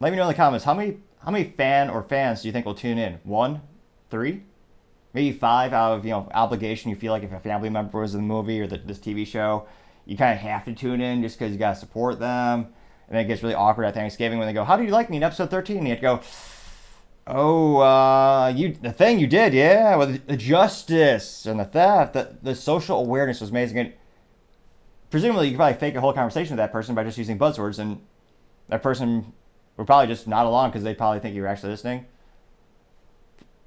[0.00, 2.52] Let me know in the comments how many how many fan or fans do you
[2.52, 3.20] think will tune in?
[3.22, 3.60] One,
[4.10, 4.42] three,
[5.12, 6.90] maybe five out of you know obligation.
[6.90, 9.26] You feel like if a family member was in the movie or the, this TV
[9.26, 9.66] show,
[10.06, 12.68] you kind of have to tune in just because you got to support them.
[13.12, 15.18] And it gets really awkward at Thanksgiving when they go, "How do you like me
[15.18, 16.20] in episode 13?" And you have to go,
[17.26, 22.38] "Oh, uh, you the thing you did, yeah, with the justice and the theft, the
[22.42, 23.92] the social awareness was amazing." And
[25.10, 27.78] presumably, you could probably fake a whole conversation with that person by just using buzzwords,
[27.78, 28.00] and
[28.70, 29.34] that person
[29.76, 32.06] would probably just nod along because they probably think you were actually listening.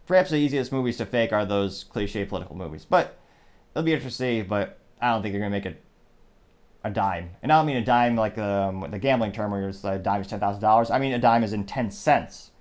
[0.07, 3.19] Perhaps the easiest movies to fake are those cliche political movies, but
[3.75, 4.47] it'll be interesting.
[4.47, 5.84] But I don't think they're gonna make it
[6.85, 9.83] a dime, and I don't mean a dime like um, the gambling term where it's
[9.83, 10.91] a dime is ten thousand dollars.
[10.91, 12.51] I mean a dime is in ten cents.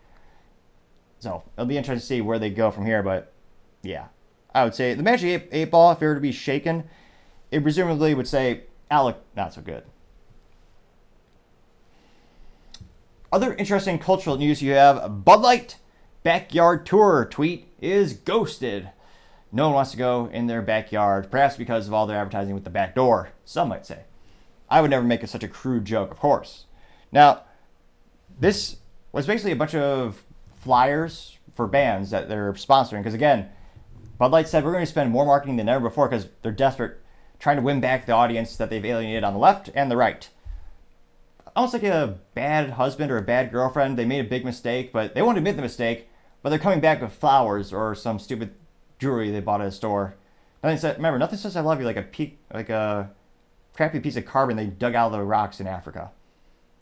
[1.19, 3.03] So it'll be interesting to see where they go from here.
[3.03, 3.35] But
[3.83, 4.07] yeah,
[4.55, 6.85] I would say the Magic eight, eight Ball, if it were to be shaken,
[7.51, 9.85] it presumably would say, "Alec, not so good."
[13.31, 15.77] Other interesting cultural news you have Bud Light
[16.23, 18.89] backyard tour tweet is ghosted.
[19.53, 22.65] No one wants to go in their backyard, perhaps because of all their advertising with
[22.65, 24.05] the back door, some might say.
[24.75, 26.65] I would never make such a crude joke, of course.
[27.13, 27.43] Now,
[28.41, 28.79] this
[29.13, 30.25] was basically a bunch of
[30.57, 32.99] flyers for bands that they're sponsoring.
[32.99, 33.51] Because again,
[34.19, 36.99] Bud Light said we're going to spend more marketing than ever before because they're desperate,
[37.39, 40.29] trying to win back the audience that they've alienated on the left and the right
[41.55, 43.97] almost like a bad husband or a bad girlfriend.
[43.97, 46.09] They made a big mistake, but they won't admit the mistake.
[46.43, 48.53] But they're coming back with flowers or some stupid
[48.99, 50.17] jewelry they bought at a store.
[50.65, 50.97] Nothing said.
[50.97, 53.11] Remember, nothing says "I love you" like a peak, like a
[53.75, 56.11] crappy piece of carbon they dug out of the rocks in Africa.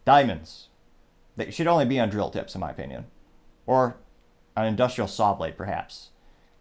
[0.04, 0.68] Diamonds.
[1.36, 3.06] They should only be on drill tips, in my opinion,
[3.66, 3.96] or
[4.56, 6.10] an industrial saw blade, perhaps.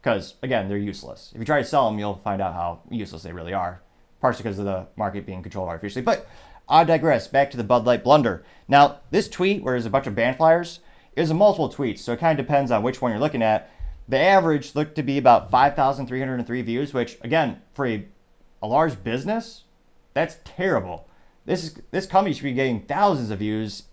[0.01, 1.31] Because again, they're useless.
[1.33, 3.81] If you try to sell them, you'll find out how useless they really are.
[4.21, 6.27] Partially because of the market being controlled artificially, but
[6.69, 7.27] I digress.
[7.27, 8.43] Back to the Bud Light blunder.
[8.67, 10.79] Now, this tweet, where there's a bunch of band flyers,
[11.15, 13.69] is a multiple tweets, so it kind of depends on which one you're looking at.
[14.07, 18.05] The average looked to be about 5,303 views, which, again, for a,
[18.61, 19.63] a large business,
[20.13, 21.07] that's terrible.
[21.45, 23.83] This is this company should be getting thousands of views,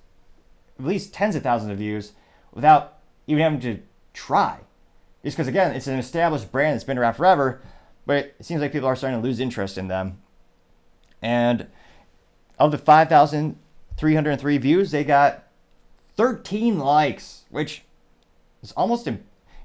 [0.78, 2.12] at least tens of thousands of views,
[2.52, 3.80] without even having to
[4.12, 4.60] try.
[5.24, 7.60] Just because, again, it's an established brand that's been around forever.
[8.06, 10.18] but it seems like people are starting to lose interest in them.
[11.20, 11.66] And
[12.58, 15.44] of the 5,303 views, they got
[16.16, 17.82] 13 likes, which
[18.62, 19.08] is almost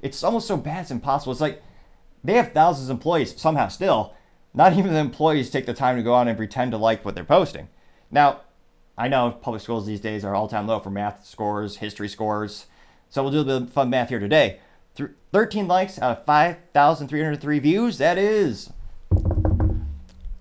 [0.02, 1.32] it's almost so bad it's impossible.
[1.32, 1.64] It's like
[2.24, 4.14] they have thousands of employees somehow still.
[4.54, 7.16] Not even the employees take the time to go on and pretend to like what
[7.16, 7.70] they're posting.
[8.12, 8.42] Now,
[8.98, 12.68] I know public schools these days are all time low for math scores, history scores.
[13.10, 14.60] So we'll do a bit of fun math here today.
[15.32, 17.98] 13 likes out of 5,303 views.
[17.98, 18.72] That is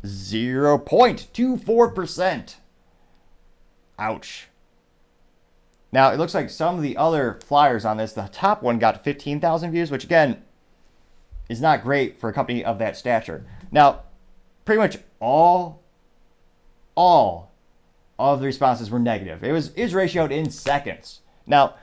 [0.05, 2.55] 0.24%.
[3.99, 4.49] Ouch.
[5.91, 9.05] Now, it looks like some of the other flyers on this, the top one got
[9.05, 10.43] 15,000 views, which again
[11.49, 13.45] is not great for a company of that stature.
[13.73, 14.03] Now,
[14.65, 15.83] pretty much all,
[16.95, 17.51] all
[18.19, 19.43] of the responses were negative.
[19.43, 21.21] It was, was ratioed in seconds.
[21.47, 21.75] Now,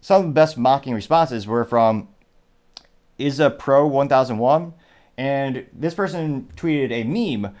[0.00, 2.08] some of the best mocking responses were from
[3.16, 4.74] Isa Pro 1001,
[5.16, 7.54] and this person tweeted a meme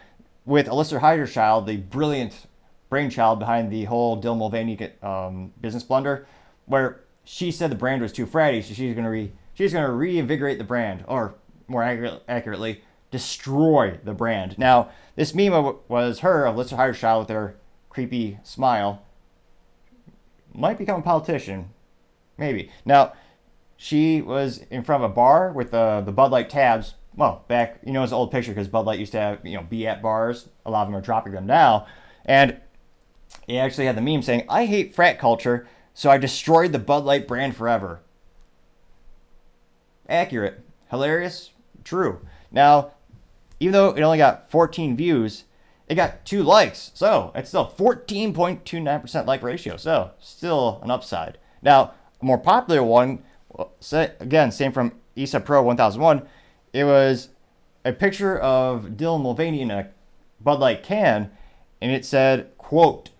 [0.44, 2.46] with Alyssa Heinerscheid, the brilliant
[2.90, 6.26] brainchild behind the whole Dylan Mulvaney um, business blunder,
[6.66, 10.58] where she said the brand was too fratty, so she's gonna re she's gonna reinvigorate
[10.58, 11.34] the brand, or
[11.66, 12.82] more accurate, accurately,
[13.14, 14.58] destroy the brand.
[14.58, 17.54] Now, this meme was her, Alyssa Heinerscheid, with her
[17.88, 19.04] creepy smile.
[20.52, 21.70] Might become a politician,
[22.36, 22.72] maybe.
[22.84, 23.12] Now,
[23.76, 26.94] she was in front of a bar with the the Bud Light tabs.
[27.14, 29.56] Well, back you know it's an old picture because Bud Light used to have you
[29.56, 30.48] know be at bars.
[30.66, 31.86] A lot of them are dropping them now,
[32.24, 32.56] and
[33.46, 37.04] he actually had the meme saying, "I hate frat culture, so I destroyed the Bud
[37.04, 38.00] Light brand forever."
[40.08, 41.50] Accurate, hilarious,
[41.84, 42.20] true.
[42.50, 42.90] Now,
[43.60, 45.44] even though it only got 14 views,
[45.88, 46.90] it got two likes.
[46.94, 49.76] So it's still 14.29% like ratio.
[49.76, 51.38] So still an upside.
[51.62, 53.22] Now, a more popular one,
[53.92, 56.26] again, same from Isa Pro 1001,
[56.72, 57.28] it was
[57.84, 59.90] a picture of Dylan Mulvaney in a
[60.40, 61.30] Bud Light can,
[61.80, 63.10] and it said, quote,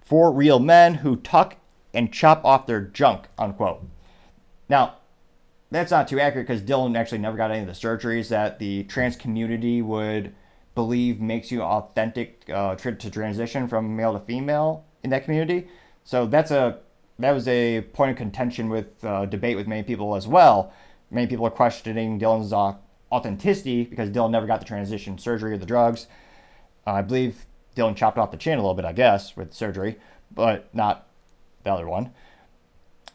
[0.00, 1.56] for real men who tuck
[1.94, 3.86] and chop off their junk, unquote.
[4.68, 4.96] Now,
[5.70, 8.84] that's not too accurate because Dylan actually never got any of the surgeries that the
[8.84, 10.34] trans community would
[10.74, 15.68] believe makes you authentic uh, to transition from male to female in that community.
[16.04, 16.78] So that's a
[17.18, 20.72] that was a point of contention with uh, debate with many people as well.
[21.10, 22.74] Many people are questioning Dylan's uh,
[23.12, 26.06] authenticity because Dylan never got the transition surgery or the drugs.
[26.86, 29.98] Uh, I believe Dylan chopped off the chin a little bit, I guess, with surgery,
[30.30, 31.08] but not
[31.64, 32.12] the other one.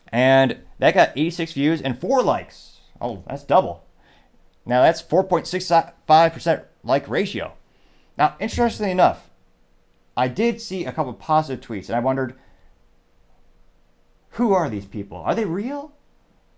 [0.10, 2.80] And that got 86 views and four likes.
[3.00, 3.86] Oh, that's double.
[4.66, 7.54] Now that's 4.65% like ratio.
[8.18, 9.30] Now, interestingly enough,
[10.18, 12.36] I did see a couple positive tweets and I wondered
[14.32, 15.18] who are these people?
[15.18, 15.94] Are they real?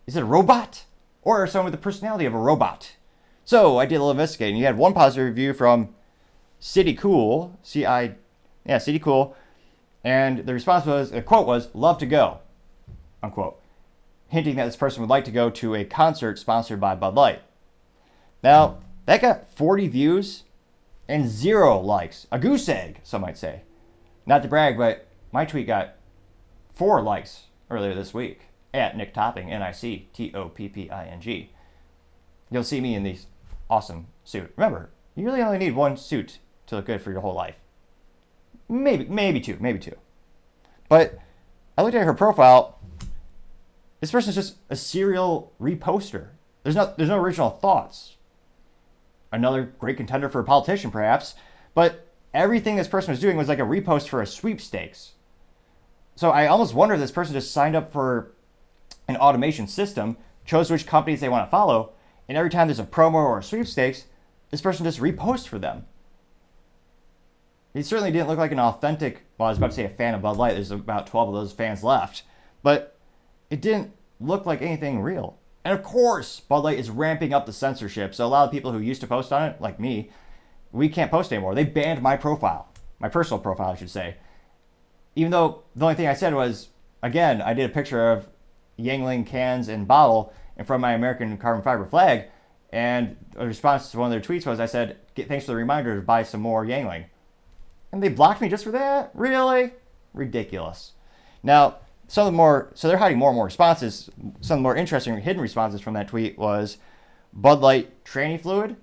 [0.07, 0.85] Is it a robot?
[1.21, 2.95] Or someone with the personality of a robot?
[3.45, 4.57] So I did a little investigating.
[4.57, 5.89] You had one positive review from
[6.59, 8.15] City Cool, C I,
[8.65, 9.35] yeah, City Cool,
[10.03, 12.39] and the response was, the quote was, love to go,
[13.21, 13.59] unquote,
[14.29, 17.41] hinting that this person would like to go to a concert sponsored by Bud Light.
[18.43, 20.43] Now, that got 40 views
[21.07, 22.27] and zero likes.
[22.31, 23.61] A goose egg, some might say.
[24.25, 25.95] Not to brag, but my tweet got
[26.73, 28.41] four likes earlier this week
[28.73, 31.51] at Nick Topping, N I C T O P P I N G.
[32.51, 33.27] You'll see me in these
[33.69, 34.51] awesome suit.
[34.55, 37.55] Remember, you really only need one suit to look good for your whole life.
[38.69, 39.95] Maybe, maybe two, maybe two.
[40.89, 41.17] But
[41.77, 42.76] I looked at her profile.
[43.99, 46.31] This person's just a serial reposter.
[46.63, 48.15] There's no, there's no original thoughts.
[49.31, 51.35] Another great contender for a politician, perhaps.
[51.73, 55.13] But everything this person was doing was like a repost for a sweepstakes.
[56.15, 58.31] So I almost wonder if this person just signed up for
[59.07, 61.93] an automation system, chose which companies they want to follow,
[62.27, 64.05] and every time there's a promo or a sweepstakes,
[64.49, 65.85] this person just reposts for them.
[67.73, 70.15] He certainly didn't look like an authentic, well, I was about to say a fan
[70.15, 70.53] of Bud Light.
[70.53, 72.23] There's about 12 of those fans left.
[72.63, 72.96] But
[73.49, 75.37] it didn't look like anything real.
[75.63, 78.15] And of course, Bud Light is ramping up the censorship.
[78.15, 80.09] So a lot of people who used to post on it, like me,
[80.71, 81.55] we can't post anymore.
[81.55, 82.69] They banned my profile,
[82.99, 84.15] my personal profile, I should say.
[85.15, 86.69] Even though the only thing I said was,
[87.03, 88.27] again, I did a picture of
[88.79, 92.25] Yuengling cans and bottle in front of my American carbon fiber flag.
[92.71, 95.95] And a response to one of their tweets was, I said, thanks for the reminder
[95.95, 97.05] to buy some more Yuengling.
[97.91, 99.11] And they blocked me just for that?
[99.13, 99.73] Really?
[100.13, 100.93] Ridiculous.
[101.43, 101.77] Now,
[102.07, 104.09] some of the more, so they're hiding more and more responses.
[104.41, 106.77] Some of the more interesting hidden responses from that tweet was
[107.33, 108.77] Bud Light tranny fluid.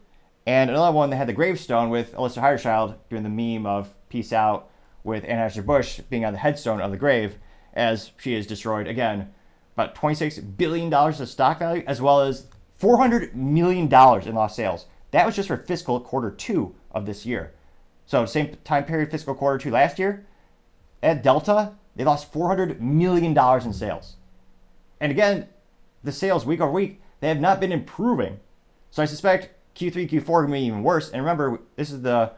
[0.47, 4.33] And another one that had the gravestone with Alyssa Heinerscheid doing the meme of peace
[4.33, 4.69] out
[5.03, 7.37] with Anheuser-Busch being on the headstone of the grave
[7.73, 9.33] as she is destroyed again
[9.75, 12.47] about $26 billion of stock value, as well as
[12.81, 14.87] $400 million in lost sales.
[15.11, 17.53] That was just for fiscal quarter two of this year.
[18.07, 20.27] So same time period, fiscal quarter two last year,
[21.03, 24.17] at Delta, they lost $400 million in sales.
[25.01, 25.49] And again,
[26.03, 28.41] the sales week over week, they have not been improving.
[28.91, 31.11] So I suspect Q3, Q4 are going to be even worse.
[31.11, 32.33] And remember, this is the,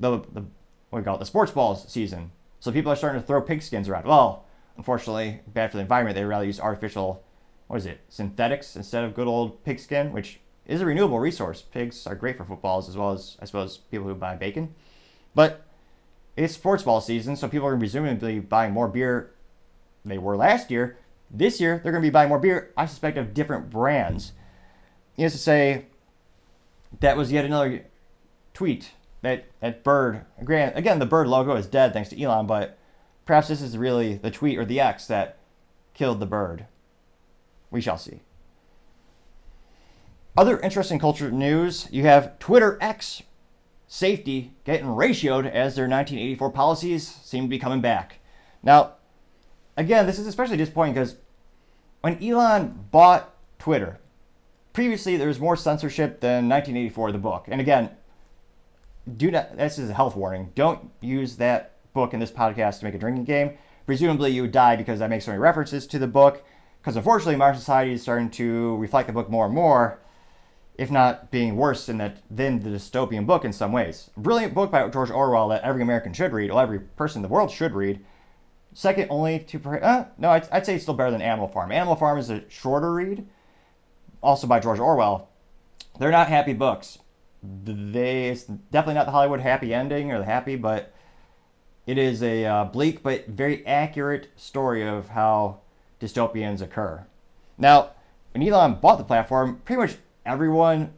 [0.00, 0.44] the, the
[0.90, 2.30] what you call it, the sports balls season.
[2.60, 4.06] So people are starting to throw pigskins around.
[4.06, 4.44] Well,
[4.76, 6.16] unfortunately, bad for the environment.
[6.16, 7.22] They rather use artificial,
[7.66, 11.62] what is it, synthetics instead of good old pigskin, which is a renewable resource.
[11.62, 14.74] Pigs are great for footballs as well as, I suppose, people who buy bacon.
[15.34, 15.64] But
[16.38, 19.32] it's sports ball season, so people are presumably buying more beer
[20.02, 20.96] than they were last year.
[21.30, 24.32] This year, they're going to be buying more beer, I suspect, of different brands.
[25.16, 25.86] Needless to say,
[27.00, 27.84] that was yet another
[28.54, 32.78] tweet that, that bird, again, the bird logo is dead thanks to Elon, but
[33.26, 35.38] perhaps this is really the tweet or the X that
[35.92, 36.66] killed the bird.
[37.70, 38.20] We shall see.
[40.36, 43.22] Other interesting culture news you have Twitter X
[43.88, 48.20] safety getting ratioed as their 1984 policies seem to be coming back.
[48.62, 48.92] Now,
[49.76, 51.16] again, this is especially disappointing because
[52.02, 53.98] when Elon bought Twitter,
[54.74, 57.46] previously there was more censorship than 1984, the book.
[57.48, 57.90] And again,
[59.16, 60.52] do not, this is a health warning.
[60.54, 63.56] Don't use that book in this podcast to make a drinking game.
[63.86, 66.44] Presumably, you would die because I make so many references to the book.
[66.80, 69.98] Because unfortunately, modern society is starting to reflect the book more and more
[70.78, 74.10] if not being worse than that than the dystopian book in some ways.
[74.16, 77.22] A brilliant book by George Orwell that every American should read, or every person in
[77.22, 78.04] the world should read.
[78.72, 81.72] Second only to uh, no, I'd, I'd say it's still better than Animal Farm.
[81.72, 83.26] Animal Farm is a shorter read,
[84.22, 85.28] also by George Orwell.
[85.98, 86.98] They're not happy books.
[87.42, 90.92] They it's definitely not the Hollywood happy ending or the happy, but
[91.86, 95.58] it is a uh, bleak but very accurate story of how
[96.00, 97.04] dystopians occur.
[97.56, 97.90] Now,
[98.32, 99.96] when Elon bought the platform, pretty much
[100.28, 100.92] everyone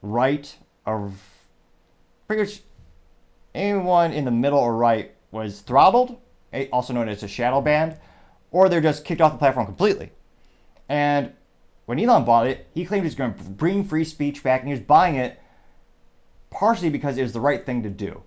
[0.00, 0.56] right
[0.86, 1.14] of
[2.26, 2.60] pretty much
[3.54, 6.16] anyone in the middle or right was throttled,
[6.72, 7.96] also known as a shadow banned,
[8.50, 10.10] or they're just kicked off the platform completely.
[10.88, 11.32] And
[11.86, 14.68] when Elon bought it, he claimed he was going to bring free speech back, and
[14.68, 15.38] he was buying it
[16.50, 18.22] partially because it was the right thing to do.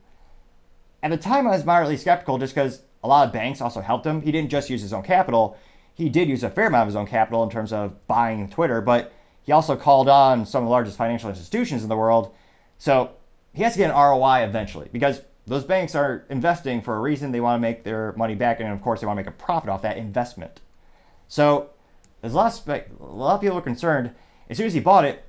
[1.04, 4.06] At the time, I was moderately skeptical just because a lot of banks also helped
[4.06, 4.22] him.
[4.22, 5.58] He didn't just use his own capital,
[5.94, 8.82] he did use a fair amount of his own capital in terms of buying Twitter,
[8.82, 9.14] but
[9.46, 12.34] he also called on some of the largest financial institutions in the world.
[12.78, 13.12] So
[13.54, 17.32] he has to get an ROI eventually because those banks are investing for a reason.
[17.32, 19.38] They want to make their money back, and of course, they want to make a
[19.38, 20.62] profit off that investment.
[21.28, 21.70] So
[22.22, 24.12] there's a lot of, spe- a lot of people are concerned.
[24.50, 25.24] As soon as he bought it,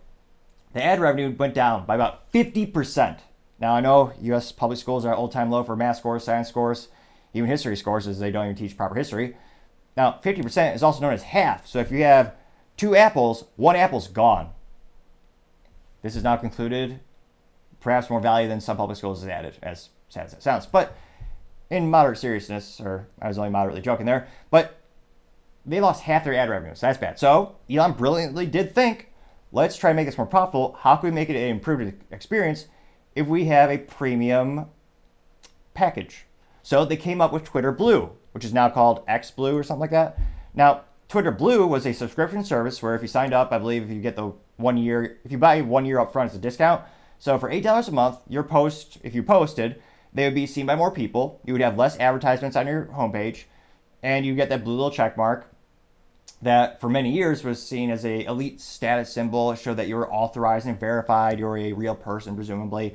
[0.73, 3.19] the ad revenue went down by about 50%.
[3.59, 4.53] Now, I know U.S.
[4.53, 6.89] public schools are all time low for math scores, science scores,
[7.35, 9.37] even history scores, as they don't even teach proper history.
[9.97, 11.67] Now, 50% is also known as half.
[11.67, 12.35] So if you have
[12.77, 14.51] two apples, one apple's gone.
[16.03, 17.01] This is now concluded.
[17.81, 20.67] Perhaps more value than some public schools has added, as sad as it sounds.
[20.67, 20.97] But
[21.71, 24.81] in moderate seriousness, or I was only moderately joking there, but
[25.65, 27.19] they lost half their ad revenue, so that's bad.
[27.19, 29.13] So Elon brilliantly did think,
[29.53, 30.77] let's try to make this more profitable.
[30.81, 32.67] How can we make it an improved experience
[33.15, 34.67] if we have a premium
[35.75, 36.27] package?
[36.63, 39.81] So they came up with Twitter Blue, which is now called X Blue or something
[39.81, 40.19] like that.
[40.55, 43.91] Now, Twitter Blue was a subscription service where if you signed up, I believe if
[43.91, 46.83] you get the one year, if you buy one year up front, it's a discount.
[47.19, 49.81] So for eight dollars a month, your post, if you posted,
[50.13, 51.41] they would be seen by more people.
[51.45, 53.45] You would have less advertisements on your homepage,
[54.03, 55.47] and you get that blue little check mark
[56.43, 59.53] that for many years was seen as a elite status symbol.
[59.53, 61.39] It showed that you were authorized and verified.
[61.39, 62.95] You're a real person, presumably.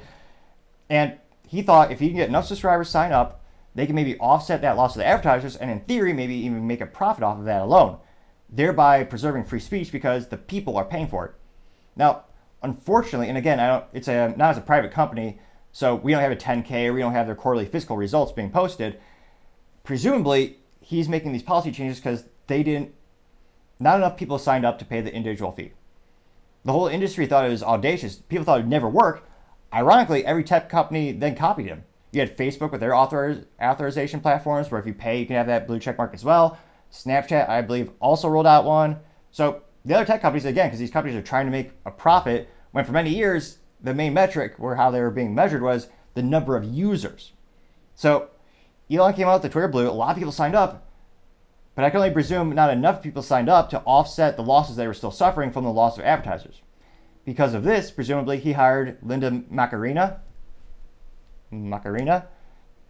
[0.89, 3.41] And he thought if he can get enough subscribers sign up,
[3.76, 6.82] they can maybe offset that loss of the advertisers and in theory maybe even make
[6.82, 7.97] a profit off of that alone
[8.51, 11.34] thereby preserving free speech because the people are paying for it.
[11.95, 12.26] Now
[12.63, 15.39] unfortunately and again i don't it's a not as a private company
[15.72, 18.51] so we don't have a 10k or we don't have their quarterly fiscal results being
[18.51, 18.99] posted.
[19.84, 22.93] Presumably he's making these policy changes because they didn't
[23.80, 25.72] not enough people signed up to pay the individual fee.
[26.65, 28.17] The whole industry thought it was audacious.
[28.17, 29.28] People thought it would never work.
[29.74, 34.70] Ironically every tech company then copied him you had Facebook with their author- authorization platforms
[34.70, 36.57] where if you pay, you can have that blue check mark as well.
[36.91, 38.99] Snapchat, I believe, also rolled out one.
[39.32, 42.49] So the other tech companies, again, because these companies are trying to make a profit,
[42.72, 46.22] when for many years, the main metric or how they were being measured was the
[46.22, 47.32] number of users.
[47.95, 48.30] So
[48.91, 49.89] Elon came out with the Twitter Blue.
[49.89, 50.86] A lot of people signed up,
[51.76, 54.88] but I can only presume not enough people signed up to offset the losses they
[54.88, 56.62] were still suffering from the loss of advertisers.
[57.24, 60.22] Because of this, presumably, he hired Linda Macarena,
[61.52, 62.28] Macarena.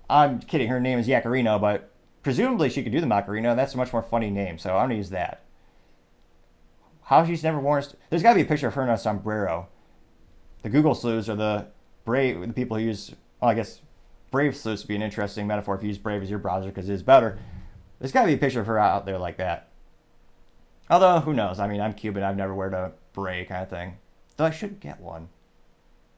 [0.10, 0.68] I'm kidding.
[0.68, 1.92] Her name is Yaccarino, but
[2.24, 3.52] presumably she could do the Macarena.
[3.52, 5.44] And that's a much more funny name, so I'm gonna use that.
[7.04, 7.84] How she's never worn.
[7.84, 9.68] St- There's got to be a picture of her in a sombrero.
[10.62, 11.68] the Google sleuths are the
[12.06, 13.82] brave, the people who use, well, I guess
[14.30, 16.88] Brave sleuths would be an interesting metaphor if you use Brave as your browser because
[16.90, 17.38] it is better.
[18.00, 19.68] There's got to be a picture of her out there like that.
[20.90, 21.60] Although, who knows?
[21.60, 22.24] I mean, I'm Cuban.
[22.24, 23.98] I've never worn a beret kind of thing.
[24.38, 25.30] Though I should get one.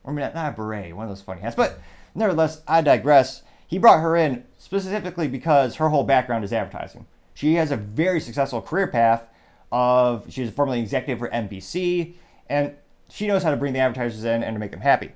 [0.03, 1.55] Or mean, not a beret, one of those funny hats.
[1.55, 1.79] But
[2.15, 3.43] nevertheless, I digress.
[3.67, 7.05] He brought her in specifically because her whole background is advertising.
[7.33, 9.23] She has a very successful career path
[9.71, 12.13] of she was formerly executive for NBC,
[12.47, 12.75] and
[13.09, 15.11] she knows how to bring the advertisers in and to make them happy.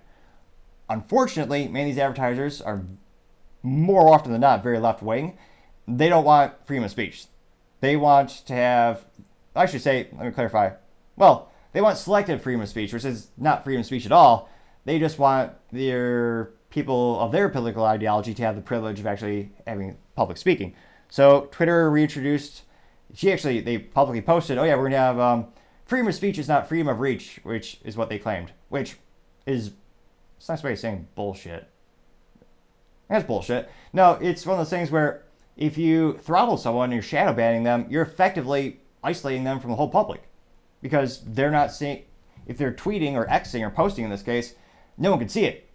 [0.89, 2.83] Unfortunately, many of these advertisers are
[3.61, 5.37] more often than not very left wing.
[5.87, 7.25] They don't want freedom of speech.
[7.81, 9.05] They want to have,
[9.55, 10.71] I should say, let me clarify.
[11.15, 14.49] Well, they want selective freedom of speech, which is not freedom of speech at all.
[14.85, 19.51] They just want their people of their political ideology to have the privilege of actually
[19.65, 20.75] having public speaking.
[21.09, 22.61] So Twitter reintroduced.
[23.15, 25.47] She actually they publicly posted, "Oh yeah, we're gonna have um,
[25.88, 28.97] freedom of speech is not freedom of reach," which is what they claimed, which
[29.47, 29.71] is
[30.38, 31.67] it's a nice way of saying bullshit.
[33.09, 33.71] That's bullshit.
[33.91, 35.23] No, it's one of those things where
[35.55, 39.78] if you throttle someone and you're shadow banning them, you're effectively isolating them from the
[39.78, 40.30] whole public
[40.84, 42.03] because they're not seeing.
[42.45, 44.53] If they're tweeting or Xing or posting in this case,
[44.95, 45.66] no one can see it.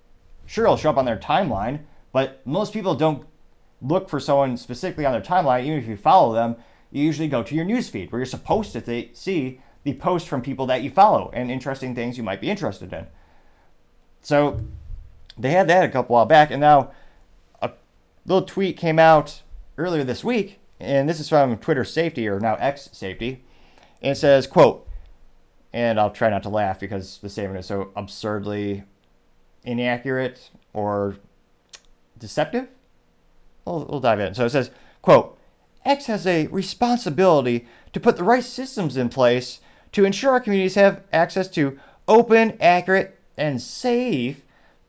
[0.46, 1.80] Sure, it'll show up on their timeline,
[2.12, 3.26] but most people don't
[3.80, 5.64] look for someone specifically on their timeline.
[5.64, 6.56] Even if you follow them,
[6.90, 10.66] you usually go to your newsfeed where you're supposed to see the posts from people
[10.66, 13.06] that you follow and interesting things you might be interested in.
[14.20, 14.60] So
[15.36, 16.92] they had that a couple while back, and now
[17.60, 17.70] a
[18.26, 19.42] little tweet came out
[19.78, 23.42] earlier this week, and this is from Twitter Safety or now X Safety,
[24.00, 24.86] and it says, "quote,"
[25.72, 28.84] and I'll try not to laugh because the statement is so absurdly
[29.64, 31.16] inaccurate or
[32.18, 32.68] deceptive.
[33.64, 34.34] We'll, we'll dive in.
[34.34, 35.38] So it says, "quote."
[35.84, 39.60] X has a responsibility to put the right systems in place
[39.90, 44.42] to ensure our communities have access to open, accurate, and safe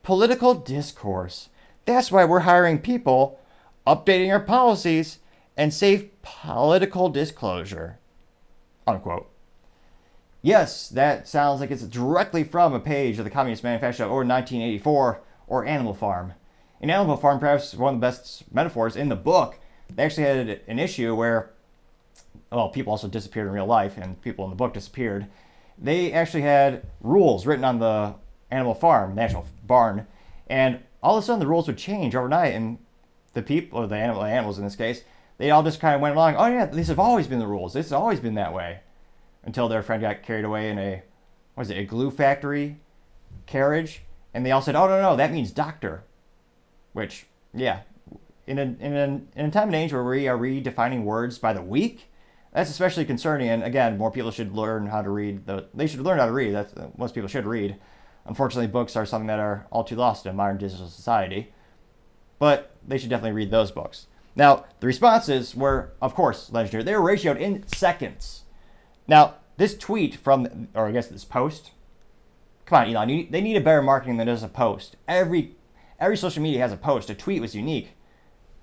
[0.04, 1.48] political discourse.
[1.84, 3.40] That's why we're hiring people,
[3.86, 5.18] updating our policies,
[5.56, 7.98] and safe political disclosure.
[8.86, 9.28] Unquote.
[10.44, 15.22] Yes, that sounds like it's directly from a page of the Communist Manifesto or 1984
[15.46, 16.34] or Animal Farm.
[16.82, 20.60] In Animal Farm, perhaps one of the best metaphors in the book, they actually had
[20.68, 21.54] an issue where,
[22.52, 25.28] well, people also disappeared in real life and people in the book disappeared.
[25.78, 28.14] They actually had rules written on the
[28.50, 30.06] Animal Farm, National Barn,
[30.46, 32.76] and all of a sudden the rules would change overnight, and
[33.32, 35.04] the people, or the animal, animals in this case,
[35.38, 36.36] they all just kind of went along.
[36.36, 37.72] Oh yeah, these have always been the rules.
[37.72, 38.80] This has always been that way,
[39.44, 41.02] until their friend got carried away in a,
[41.54, 42.78] what is it, a glue factory
[43.46, 46.04] carriage, and they all said, "Oh no, no, that means doctor,"
[46.92, 47.80] which, yeah,
[48.46, 49.04] in a, in a,
[49.38, 52.10] in a time and age where we are redefining words by the week,
[52.52, 53.48] that's especially concerning.
[53.48, 55.46] And again, more people should learn how to read.
[55.46, 56.54] The, they should learn how to read.
[56.54, 57.76] That's most people should read.
[58.26, 61.52] Unfortunately, books are something that are all too lost in modern digital society,
[62.38, 64.06] but they should definitely read those books.
[64.34, 66.82] Now, the responses were, of course, legendary.
[66.84, 68.43] They were ratioed in seconds.
[69.06, 71.72] Now, this tweet from, or I guess this post,
[72.66, 74.96] come on, Elon, they need a better marketing than just a post.
[75.06, 75.56] Every
[76.00, 77.10] every social media has a post.
[77.10, 77.90] A tweet was unique.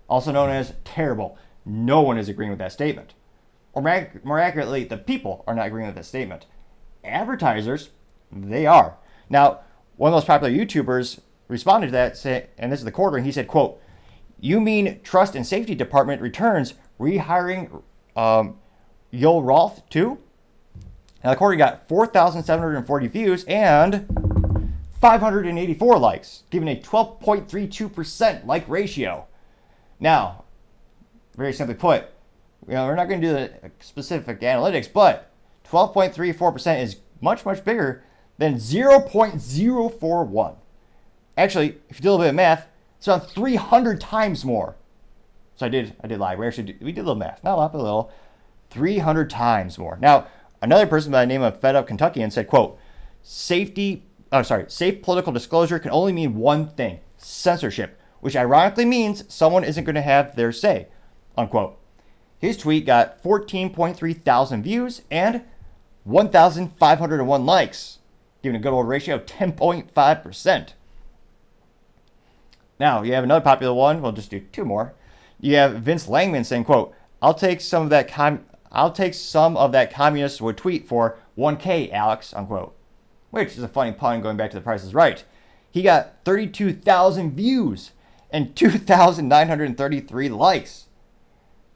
[0.08, 1.38] Also known as terrible.
[1.66, 3.14] No one is agreeing with that statement.
[3.74, 3.82] Or
[4.24, 6.46] more accurately, the people are not agreeing with that statement
[7.04, 7.90] advertisers,
[8.32, 8.98] they are.
[9.30, 9.62] Now,
[9.98, 13.26] one of those popular YouTubers responded to that, say, and this is the quarter, and
[13.26, 13.82] he said, quote,
[14.40, 17.84] you mean Trust and Safety Department returns rehiring
[18.16, 18.58] um,
[19.14, 20.18] Roth too?
[21.24, 24.08] Now, the quarter got 4,740 views and
[25.00, 29.28] 584 likes, giving a 12.32% like ratio.
[30.00, 30.44] Now,
[31.36, 32.06] very simply put,
[32.68, 35.32] you know, we're not going to do the specific analytics, but
[35.70, 38.04] 12.34% is much, much bigger
[38.38, 40.56] than 0.041.
[41.38, 44.76] Actually, if you do a little bit of math, it's around 300 times more.
[45.62, 46.36] So I did, I did lie.
[46.36, 48.12] We actually did, we did a little math, not a lot, but a little.
[48.72, 49.96] 300 times more.
[50.02, 50.26] Now,
[50.60, 52.80] another person by the name of Fed Up Kentuckian said, "quote
[53.22, 59.32] Safety, oh sorry, safe political disclosure can only mean one thing: censorship, which ironically means
[59.32, 60.88] someone isn't going to have their say."
[61.38, 61.78] Unquote.
[62.40, 65.44] His tweet got 14.3 thousand views and
[66.06, 68.00] 1,501 likes,
[68.42, 70.70] giving a good old ratio of 10.5%.
[72.80, 74.02] Now, you have another popular one.
[74.02, 74.96] We'll just do two more.
[75.42, 79.58] You have Vince Langman saying, quote, I'll take some of that com- I'll take some
[79.58, 82.76] of that communist would tweet for 1K, Alex, unquote.
[83.32, 85.24] Which is a funny pun going back to the price is right.
[85.70, 87.92] He got 32,000 views
[88.30, 90.86] and 2,933 likes,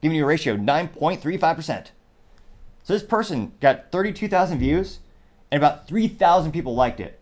[0.00, 1.86] giving you a ratio of 9.35%.
[2.82, 5.00] So this person got 32,000 views
[5.50, 7.18] and about 3,000 people liked it.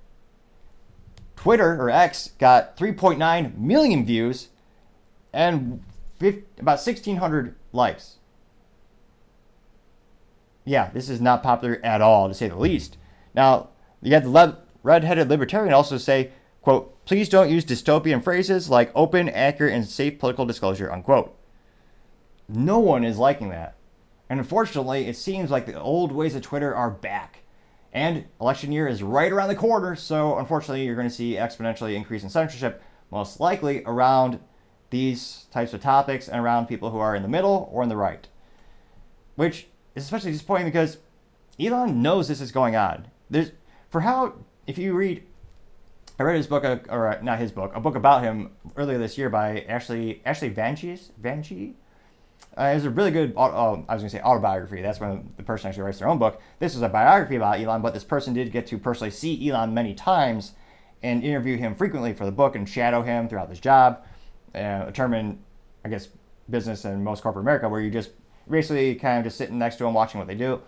[1.37, 4.49] Twitter or X got 3.9 million views
[5.33, 8.17] and 50, about 1,600 likes.
[10.65, 12.97] Yeah, this is not popular at all, to say the least.
[13.35, 13.69] Now,
[14.03, 16.31] you had the le- red-headed libertarian also say,
[16.63, 21.37] quote, please don't use dystopian phrases like open, accurate, and safe political disclosure, unquote.
[22.49, 23.77] No one is liking that.
[24.29, 27.41] And unfortunately, it seems like the old ways of Twitter are back.
[27.93, 31.95] And election year is right around the corner, so unfortunately, you're going to see exponentially
[31.95, 34.41] increase in censorship, most likely around
[34.91, 37.97] these types of topics and around people who are in the middle or in the
[37.97, 38.29] right.
[39.37, 40.99] Which is especially disappointing because
[41.59, 43.09] Elon knows this is going on.
[43.31, 43.53] There's
[43.91, 44.35] for how
[44.67, 45.25] if you read
[46.19, 48.99] I read his book, uh, or uh, not his book, a book about him earlier
[48.99, 51.11] this year by Ashley Ashley Vanchis.
[51.21, 51.75] Vanchi.
[52.57, 54.81] Uh, it was a really good, uh, I was going to say autobiography.
[54.81, 56.41] That's when the person actually writes their own book.
[56.61, 59.75] This was a biography about Elon, but this person did get to personally see Elon
[59.75, 60.53] many times
[61.03, 64.05] and interview him frequently for the book and shadow him throughout his job.
[64.55, 65.39] Uh, in,
[65.85, 66.09] I guess,
[66.49, 68.11] business and most corporate America, where you just
[68.49, 70.61] basically kind of just sitting next to them watching what they do.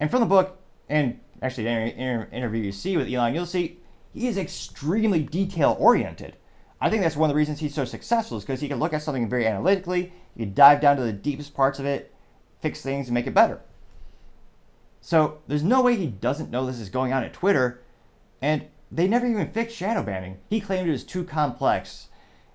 [0.00, 0.58] And from the book,
[0.88, 3.78] and actually any interview you see with Elon, you'll see
[4.14, 6.36] he is extremely detail oriented.
[6.80, 8.92] I think that's one of the reasons he's so successful is because he can look
[8.92, 12.12] at something very analytically, he can dive down to the deepest parts of it,
[12.60, 13.60] fix things, and make it better.
[15.00, 17.80] So there's no way he doesn't know this is going on at Twitter,
[18.40, 20.38] and they never even fixed shadow banning.
[20.48, 22.08] He claimed it was too complex.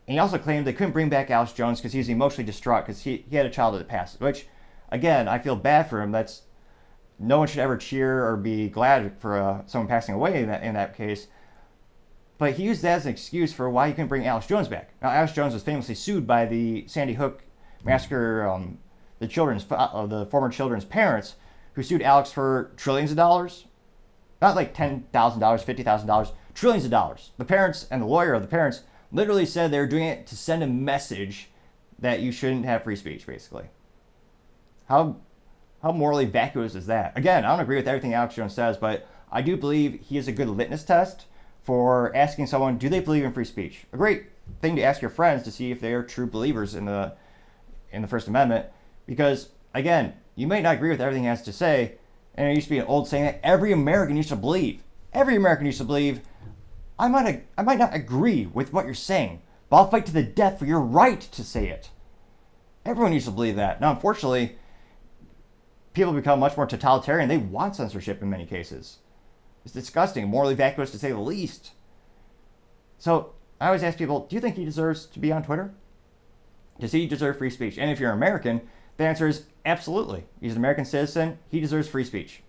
[0.08, 2.86] And he also claimed they couldn't bring back Alex Jones because he was emotionally distraught
[2.86, 4.48] because he, he had a child that passed, which,
[4.90, 6.12] again, I feel bad for him.
[6.12, 6.44] That's
[7.20, 10.64] no one should ever cheer or be glad for uh, someone passing away in that,
[10.64, 11.28] in that case.
[12.38, 14.92] But he used that as an excuse for why he couldn't bring Alex Jones back.
[15.02, 17.44] Now, Alex Jones was famously sued by the Sandy Hook
[17.84, 18.78] massacre, um,
[19.20, 21.36] the children's, uh, the former children's parents,
[21.74, 23.66] who sued Alex for trillions of dollars.
[24.42, 27.32] Not like $10,000, $50,000, trillions of dollars.
[27.38, 30.36] The parents and the lawyer of the parents literally said they were doing it to
[30.36, 31.50] send a message
[32.00, 33.66] that you shouldn't have free speech, basically.
[34.88, 35.18] How
[35.82, 37.16] how morally vacuous is that?
[37.16, 40.28] Again, I don't agree with everything Alex Jones says, but I do believe he is
[40.28, 41.26] a good litmus test
[41.62, 43.86] for asking someone, do they believe in free speech?
[43.94, 44.26] A great
[44.62, 47.14] thing to ask your friends to see if they are true believers in the
[47.92, 48.66] in the First Amendment,
[49.06, 51.96] because again, you may not agree with everything he has to say,
[52.36, 54.82] and it used to be an old saying that every American used to believe.
[55.14, 56.22] Every American used to believe
[57.00, 60.24] I might, I might not agree with what you're saying, but I'll fight to the
[60.24, 61.92] death for your right to say it.
[62.86, 63.80] Everyone used to believe that.
[63.80, 64.58] Now, unfortunately,
[65.94, 67.30] people become much more totalitarian.
[67.30, 68.98] They want censorship in many cases.
[69.64, 71.72] It's disgusting, morally vacuous to say the least.
[72.98, 75.74] So I always ask people, do you think he deserves to be on Twitter?
[76.80, 77.78] Does he deserve free speech?
[77.78, 78.62] And if you're American,
[78.98, 80.26] the answer is absolutely.
[80.40, 81.38] He's an American citizen.
[81.50, 82.42] He deserves free speech.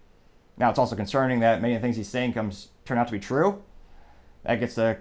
[0.56, 3.12] Now, it's also concerning that many of the things he's saying comes turn out to
[3.12, 3.62] be true
[4.48, 4.96] that gets a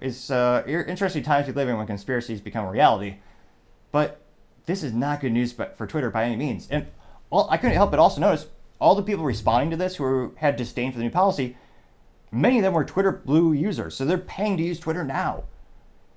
[0.00, 3.18] is uh, interesting times we live in when conspiracies become reality.
[3.92, 4.20] But
[4.66, 6.66] this is not good news for Twitter by any means.
[6.70, 6.88] And
[7.30, 8.48] all, I couldn't help but also notice
[8.80, 11.56] all the people responding to this who had disdain for the new policy,
[12.32, 15.44] many of them were Twitter Blue users, so they're paying to use Twitter now.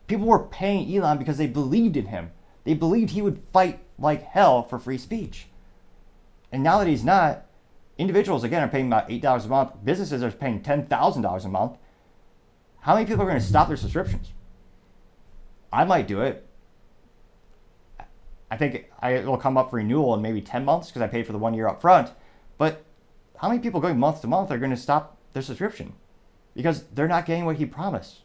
[0.07, 2.31] People were paying Elon because they believed in him.
[2.63, 5.45] They believed he would fight like hell for free speech.
[6.51, 7.45] And now that he's not,
[7.99, 9.73] individuals again are paying about eight dollars a month.
[9.83, 11.77] Businesses are paying ten thousand dollars a month.
[12.83, 14.33] How many people are going to stop their subscriptions?
[15.71, 16.45] I might do it.
[18.51, 21.31] I think it'll come up for renewal in maybe 10 months because I paid for
[21.31, 22.11] the one year up front.
[22.57, 22.83] But
[23.37, 25.93] how many people going month to month are going to stop their subscription?
[26.53, 28.23] Because they're not getting what he promised.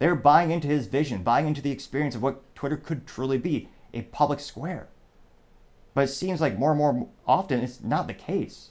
[0.00, 3.68] They're buying into his vision, buying into the experience of what Twitter could truly be
[3.94, 4.88] a public square.
[5.94, 8.70] But it seems like more and more often it's not the case.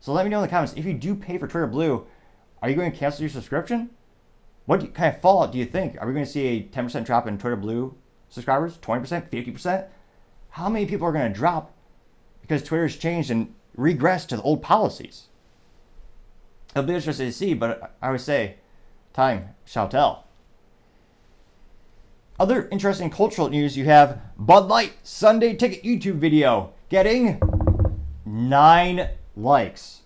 [0.00, 2.06] So let me know in the comments if you do pay for Twitter Blue,
[2.60, 3.88] are you going to cancel your subscription?
[4.70, 6.00] What kind of fallout do you think?
[6.00, 7.96] Are we going to see a 10% drop in Twitter Blue
[8.28, 8.78] subscribers?
[8.78, 9.28] 20%?
[9.28, 9.88] 50%?
[10.50, 11.74] How many people are going to drop
[12.40, 15.26] because Twitter's changed and regressed to the old policies?
[16.70, 18.58] It'll be interesting to see, but I would say
[19.12, 20.28] time shall tell.
[22.38, 27.40] Other interesting cultural news you have Bud Light Sunday Ticket YouTube video getting
[28.24, 30.02] nine likes.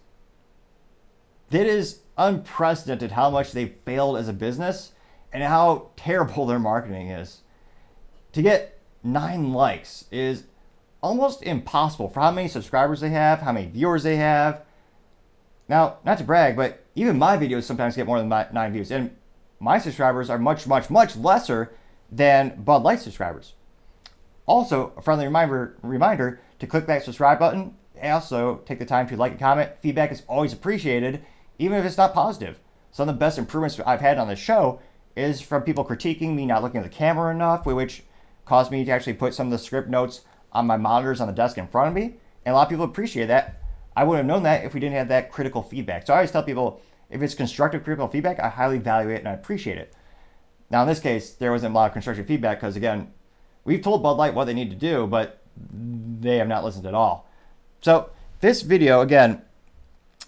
[1.50, 4.92] That is unprecedented how much they failed as a business
[5.32, 7.40] and how terrible their marketing is.
[8.32, 10.44] To get nine likes is
[11.02, 14.62] almost impossible for how many subscribers they have, how many viewers they have.
[15.68, 19.14] Now, not to brag, but even my videos sometimes get more than nine views, and
[19.60, 21.72] my subscribers are much, much, much lesser
[22.10, 23.54] than Bud Light subscribers.
[24.46, 27.74] Also, a friendly reminder reminder to click that subscribe button.
[28.02, 29.70] Also, take the time to like and comment.
[29.80, 31.24] Feedback is always appreciated,
[31.58, 32.58] even if it's not positive.
[32.90, 34.80] Some of the best improvements I've had on the show
[35.16, 38.02] is from people critiquing me not looking at the camera enough, which
[38.44, 41.32] caused me to actually put some of the script notes on my monitors on the
[41.32, 42.16] desk in front of me.
[42.44, 43.60] And a lot of people appreciate that.
[43.96, 46.06] I would have known that if we didn't have that critical feedback.
[46.06, 46.80] So I always tell people
[47.10, 49.94] if it's constructive critical feedback, I highly value it and I appreciate it.
[50.70, 53.12] Now, in this case, there wasn't a lot of constructive feedback because, again,
[53.64, 55.40] we've told Bud Light what they need to do, but
[56.20, 57.28] they have not listened at all.
[57.82, 59.42] So, this video, again,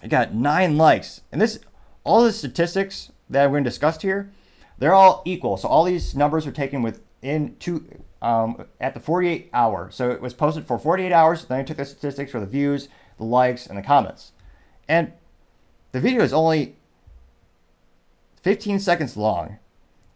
[0.07, 1.23] it got nine likes.
[1.33, 1.59] And this,
[2.05, 4.31] all the statistics that we're going to discuss here,
[4.79, 5.57] they're all equal.
[5.57, 7.85] So, all these numbers are taken within two,
[8.23, 9.91] um, at the 48 hour.
[9.91, 11.45] So, it was posted for 48 hours.
[11.47, 12.89] Then I took the statistics for the views,
[13.19, 14.31] the likes, and the comments.
[14.89, 15.13] And
[15.91, 16.77] the video is only
[18.43, 19.59] 15 seconds long.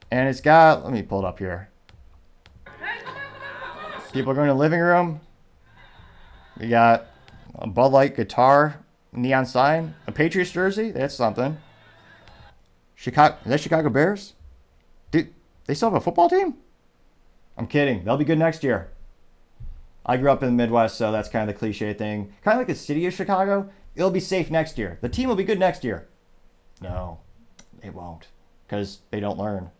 [0.08, 1.68] And it's got, let me pull it up here.
[4.12, 5.20] People going to the living room.
[6.60, 7.06] We got
[7.56, 10.90] a Bud Light guitar, neon sign, a Patriots jersey.
[10.90, 11.58] That's something.
[12.94, 14.34] Chicago, is that Chicago Bears?
[15.10, 15.32] Dude,
[15.66, 16.54] they still have a football team?
[17.56, 18.04] I'm kidding.
[18.04, 18.90] They'll be good next year.
[20.04, 22.32] I grew up in the Midwest, so that's kind of the cliche thing.
[22.42, 23.70] Kind of like the city of Chicago.
[23.94, 24.98] It'll be safe next year.
[25.00, 26.08] The team will be good next year.
[26.80, 27.18] No,
[27.82, 28.28] it won't,
[28.66, 29.70] because they don't learn.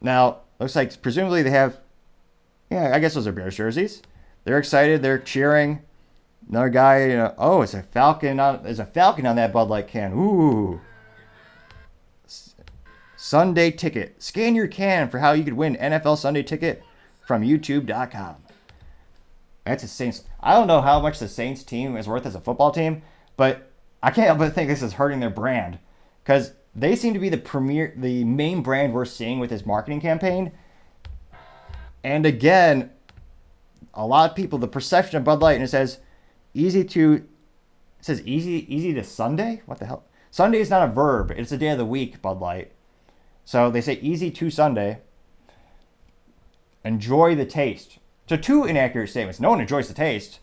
[0.00, 1.78] Now, looks like presumably they have,
[2.70, 4.02] yeah, I guess those are Bears jerseys.
[4.44, 5.02] They're excited.
[5.02, 5.82] They're cheering.
[6.48, 8.62] Another guy, you know, oh, it's a falcon on.
[8.62, 10.12] There's a falcon on that Bud Light can.
[10.14, 10.80] Ooh.
[13.16, 14.22] Sunday ticket.
[14.22, 16.82] Scan your can for how you could win NFL Sunday ticket
[17.26, 18.36] from YouTube.com.
[19.64, 20.24] That's a Saints.
[20.40, 23.02] I don't know how much the Saints team is worth as a football team,
[23.36, 23.70] but
[24.02, 25.78] I can't help but think this is hurting their brand
[26.24, 30.00] because they seem to be the premier, the main brand we're seeing with this marketing
[30.00, 30.52] campaign.
[32.02, 32.90] And again,
[33.92, 35.98] a lot of people, the perception of Bud Light, and it says
[36.54, 37.26] easy to,
[38.00, 39.62] says easy, easy to Sunday.
[39.66, 40.04] What the hell?
[40.30, 42.20] Sunday is not a verb; it's a day of the week.
[42.20, 42.72] Bud Light.
[43.44, 44.98] So they say easy to Sunday.
[46.84, 47.98] Enjoy the taste.
[48.28, 49.40] So two inaccurate statements.
[49.40, 50.38] No one enjoys the taste.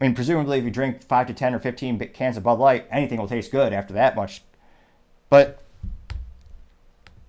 [0.00, 2.86] I mean, presumably, if you drink five to ten or fifteen cans of Bud Light,
[2.90, 4.42] anything will taste good after that much.
[5.30, 5.62] But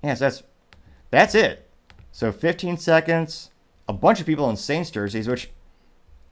[0.03, 0.43] Yes, that's
[1.09, 1.67] that's it.
[2.11, 3.49] So 15 seconds.
[3.87, 5.49] A bunch of people in Saints jerseys, which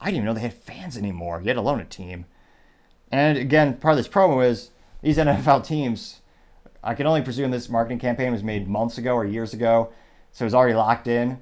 [0.02, 2.26] I didn't even know they had fans anymore, yet alone a team.
[3.12, 6.20] And again, part of this promo is these NFL teams.
[6.82, 9.92] I can only presume this marketing campaign was made months ago or years ago,
[10.32, 11.38] so it's already locked in.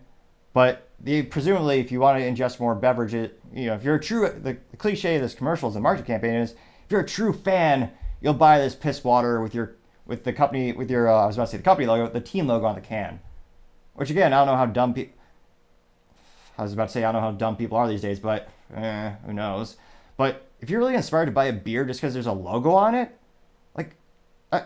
[0.52, 4.00] But the, presumably, if you want to ingest more beverages, you know, if you're a
[4.00, 7.32] true, the, the cliche of this commercials and marketing campaign is, if you're a true
[7.32, 7.90] fan,
[8.20, 11.36] you'll buy this piss water with your with the company with your uh, I was
[11.36, 13.20] about to say the company logo, the team logo on the can.
[13.94, 15.14] Which again, I don't know how dumb people.
[16.60, 18.50] I was about to say I don't know how dumb people are these days, but
[18.76, 19.78] eh, who knows?
[20.18, 22.94] But if you're really inspired to buy a beer just because there's a logo on
[22.94, 23.16] it,
[23.74, 23.96] like,
[24.52, 24.64] I,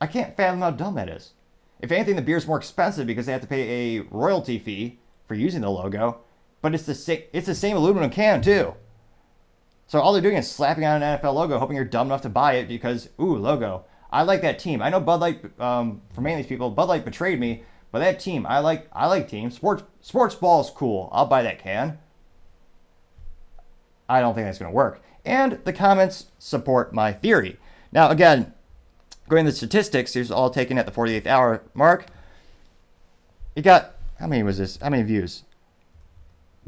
[0.00, 1.34] I can't fathom how dumb that is.
[1.80, 5.34] If anything, the beer's more expensive because they have to pay a royalty fee for
[5.34, 6.20] using the logo,
[6.62, 7.24] but it's the same.
[7.34, 8.74] It's the same aluminum can too.
[9.88, 12.30] So all they're doing is slapping on an NFL logo, hoping you're dumb enough to
[12.30, 13.84] buy it because ooh logo.
[14.10, 14.80] I like that team.
[14.80, 17.64] I know Bud Light, um, for many of these people, Bud Light betrayed me,
[17.96, 18.86] but that team, I like.
[18.92, 19.54] I like teams.
[19.54, 21.08] Sports sports ball is cool.
[21.12, 21.98] I'll buy that can.
[24.06, 25.00] I don't think that's going to work.
[25.24, 27.58] And the comments support my theory.
[27.92, 28.52] Now, again,
[29.30, 32.04] going to the statistics, here's all taken at the 48th hour mark.
[33.54, 34.76] It got, how many was this?
[34.76, 35.44] How many views?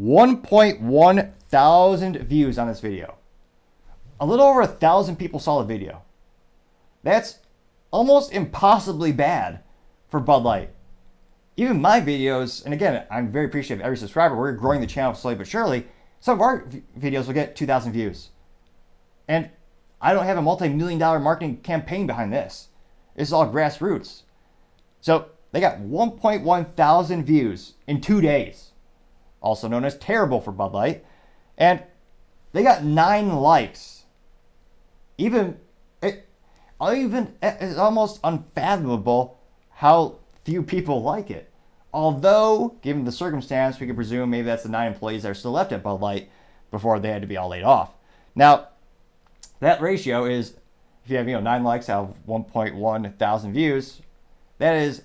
[0.01, 3.16] 1.1 thousand views on this video.
[4.18, 6.01] A little over a thousand people saw the video.
[7.03, 7.41] That's
[7.91, 9.61] almost impossibly bad
[10.09, 10.70] for Bud Light.
[11.59, 14.36] Even my videos, and again, I'm very appreciative of every subscriber.
[14.36, 15.88] We're growing the channel slowly but surely.
[16.20, 16.64] Some of our
[16.96, 18.28] videos will get 2,000 views.
[19.26, 19.50] And
[20.00, 22.68] I don't have a multi million dollar marketing campaign behind this.
[23.16, 24.22] This is all grassroots.
[25.00, 28.70] So they got 1.1 thousand views in two days,
[29.40, 31.04] also known as terrible for Bud Light.
[31.56, 31.82] And
[32.52, 34.04] they got nine likes.
[35.18, 35.59] Even,
[36.00, 36.28] it,
[36.80, 39.40] even, it's almost unfathomable
[39.70, 41.51] how few people like it.
[41.92, 45.51] Although, given the circumstance, we could presume maybe that's the nine employees that are still
[45.51, 46.30] left at Bud Light
[46.70, 47.92] before they had to be all laid off.
[48.34, 48.68] Now,
[49.61, 50.55] that ratio is,
[51.05, 54.01] if you have you know nine likes out of 1.1 thousand views,
[54.57, 55.03] that is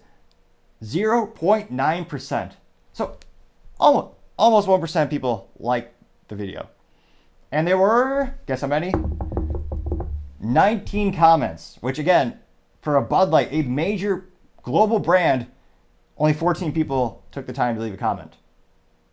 [0.82, 2.52] 0.9%.
[2.94, 3.18] So
[3.78, 5.94] almost almost 1% people like
[6.30, 6.70] the video.
[7.52, 8.94] And there were, guess how many?
[10.40, 12.40] 19 comments, which again,
[12.82, 14.30] for a Bud Light, a major
[14.64, 15.48] global brand,
[16.18, 18.38] only 14 people took the time to leave a comment.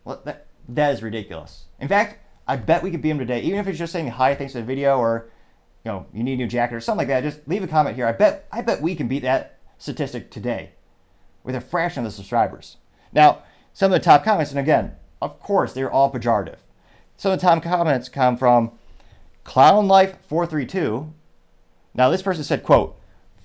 [0.03, 1.65] Well, that, that is ridiculous.
[1.79, 4.33] In fact, I bet we could beat them today, even if it's just saying hi,
[4.35, 5.29] thanks for the video, or
[5.85, 7.23] you know, you need a new jacket or something like that.
[7.23, 8.07] Just leave a comment here.
[8.07, 10.71] I bet I bet we can beat that statistic today
[11.43, 12.77] with a fraction of the subscribers.
[13.11, 13.43] Now,
[13.73, 16.57] some of the top comments, and again, of course, they're all pejorative.
[17.17, 18.71] Some of the top comments come from
[19.43, 21.13] Clown Life 432.
[21.93, 22.99] Now, this person said, quote,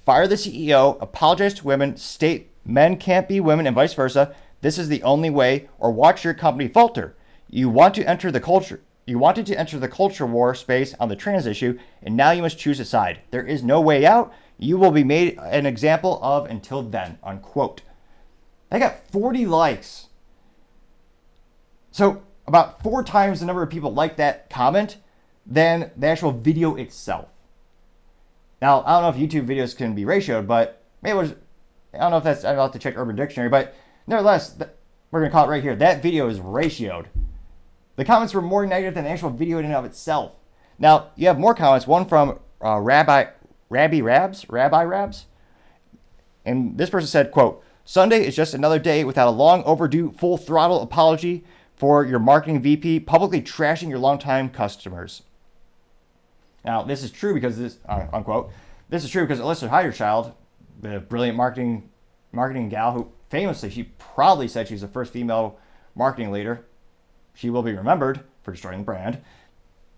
[0.06, 4.34] fire the CEO, apologize to women, state men can't be women, and vice versa.
[4.62, 7.16] This is the only way, or watch your company falter.
[7.50, 8.80] You want to enter the culture.
[9.04, 12.42] You wanted to enter the culture war space on the trans issue, and now you
[12.42, 13.20] must choose a side.
[13.30, 14.32] There is no way out.
[14.58, 17.18] You will be made an example of until then.
[17.22, 17.82] Unquote.
[18.70, 20.06] They got 40 likes.
[21.90, 24.96] So about four times the number of people like that comment
[25.44, 27.28] than the actual video itself.
[28.60, 31.34] Now, I don't know if YouTube videos can be ratioed, but maybe was,
[31.92, 33.74] I don't know if that's, I'll have to check Urban Dictionary, but
[34.06, 34.56] nevertheless,
[35.10, 35.76] we're going to call it right here.
[35.76, 37.06] That video is ratioed.
[37.96, 40.32] The comments were more negative than the actual video in and of itself.
[40.78, 43.26] Now, you have more comments, one from uh, Rabbi,
[43.68, 45.26] Rabbi Rabs, Rabbi Rabs.
[46.44, 50.36] And this person said, quote, Sunday is just another day without a long overdue full
[50.36, 51.44] throttle apology
[51.76, 55.22] for your marketing VP publicly trashing your longtime customers.
[56.66, 58.50] Now, this is true because this, uh, unquote,
[58.88, 60.34] this is true because Alyssa Heinerscheid,
[60.82, 61.88] the brilliant marketing
[62.32, 65.58] marketing gal who famously, she probably said she's the first female
[65.94, 66.66] marketing leader.
[67.34, 69.22] She will be remembered for destroying the brand.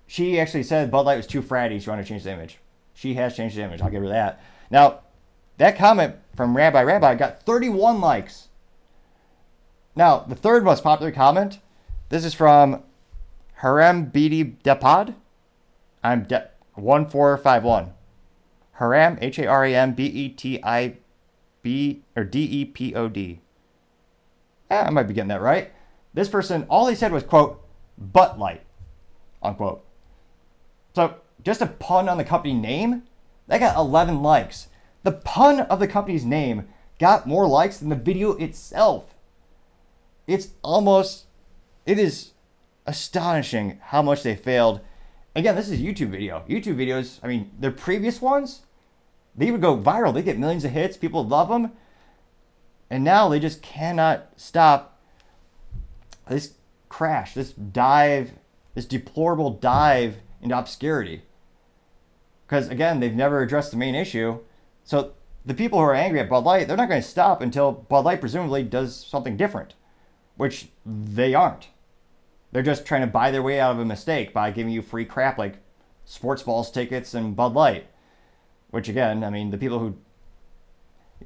[0.07, 1.81] She actually said Bud Light was too fratty.
[1.81, 2.59] She wanted to change the image.
[2.95, 3.81] She has changed the image.
[3.81, 4.43] I'll give her that.
[4.71, 5.01] Now,
[5.57, 8.49] that comment from Rabbi Rabbi got 31 likes.
[9.97, 11.59] Now, the third most popular comment,
[12.11, 12.83] this is from
[13.55, 15.15] Harem Bidi Depod.
[16.03, 16.49] I'm de-
[16.79, 17.93] 1451.
[18.73, 20.97] Haram, H A R A M B E T I
[21.63, 23.41] B or D E P O D.
[24.71, 25.73] Eh, I might be getting that right.
[26.15, 27.65] This person, all he said was, quote,
[27.97, 28.63] butt light,
[29.43, 29.85] unquote.
[30.95, 33.03] So just a pun on the company name,
[33.47, 34.69] that got 11 likes.
[35.03, 36.69] The pun of the company's name
[36.99, 39.15] got more likes than the video itself.
[40.27, 41.27] It's almost,
[41.87, 42.33] it is
[42.87, 44.81] astonishing how much they failed.
[45.35, 46.45] Again, this is YouTube video.
[46.49, 48.63] YouTube videos, I mean, their previous ones,
[49.37, 50.13] they would go viral.
[50.13, 50.97] They get millions of hits.
[50.97, 51.73] People love them.
[52.91, 54.99] And now they just cannot stop
[56.29, 56.55] this
[56.89, 58.33] crash, this dive,
[58.75, 61.23] this deplorable dive into obscurity.
[62.47, 64.41] Because again, they've never addressed the main issue.
[64.85, 65.13] So
[65.45, 68.05] the people who are angry at Bud Light, they're not going to stop until Bud
[68.05, 69.75] Light presumably does something different,
[70.37, 71.69] which they aren't.
[72.53, 75.05] They're just trying to buy their way out of a mistake by giving you free
[75.05, 75.57] crap like
[76.05, 77.87] sports balls tickets and Bud Light.
[78.71, 79.97] Which again, I mean, the people who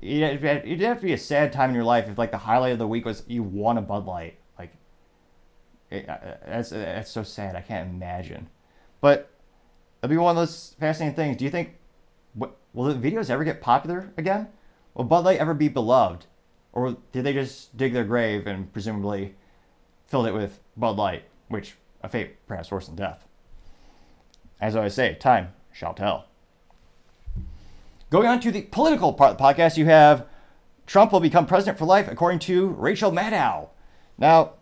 [0.00, 2.78] it'd have to be a sad time in your life if like the highlight of
[2.78, 4.38] the week was you won a Bud Light.
[4.58, 4.72] Like,
[5.90, 7.56] it, uh, uh, that's uh, that's so sad.
[7.56, 8.48] I can't imagine.
[9.00, 9.30] But
[10.02, 11.36] it'll be one of those fascinating things.
[11.36, 11.76] Do you think
[12.34, 14.48] will the videos ever get popular again?
[14.94, 16.26] Will Bud Light ever be beloved,
[16.72, 19.36] or did they just dig their grave and presumably
[20.12, 23.26] filled it with Bud Light, which a fate perhaps worse than death?
[24.60, 26.26] As I always say, time shall tell.
[28.10, 30.26] Going on to the political part of the podcast, you have
[30.86, 33.70] Trump will become president for life, according to Rachel Maddow.
[34.18, 34.52] Now,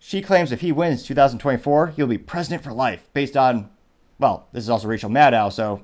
[0.00, 3.70] she claims if he wins 2024, he'll be president for life, based on,
[4.18, 5.82] well, this is also Rachel Maddow, so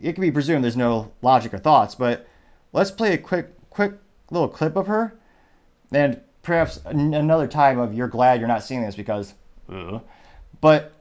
[0.00, 1.96] it can be presumed there's no logic or thoughts.
[1.96, 2.24] But
[2.72, 3.94] let's play a quick, quick
[4.30, 5.18] little clip of her,
[5.90, 9.34] and perhaps another time of you're glad you're not seeing this because,
[9.70, 10.00] uh,
[10.62, 10.92] but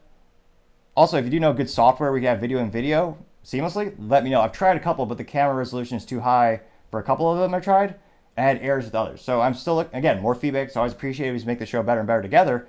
[0.96, 4.30] also if you do know good software, we have video and video seamlessly, let me
[4.30, 4.42] know.
[4.42, 6.60] I've tried a couple, but the camera resolution is too high
[6.92, 7.96] for a couple of them I tried.
[8.38, 9.22] I had errors with others.
[9.22, 10.70] So I'm still, looking, again, more feedback.
[10.70, 11.32] So I always appreciate it.
[11.32, 12.68] We make the show better and better together.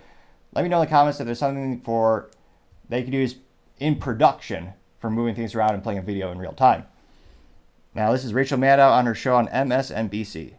[0.54, 2.30] Let me know in the comments if there's something for
[2.88, 3.34] they could use
[3.80, 6.86] in production for moving things around and playing a video in real time.
[7.92, 10.54] Now, this is Rachel Maddow on her show on MSNBC.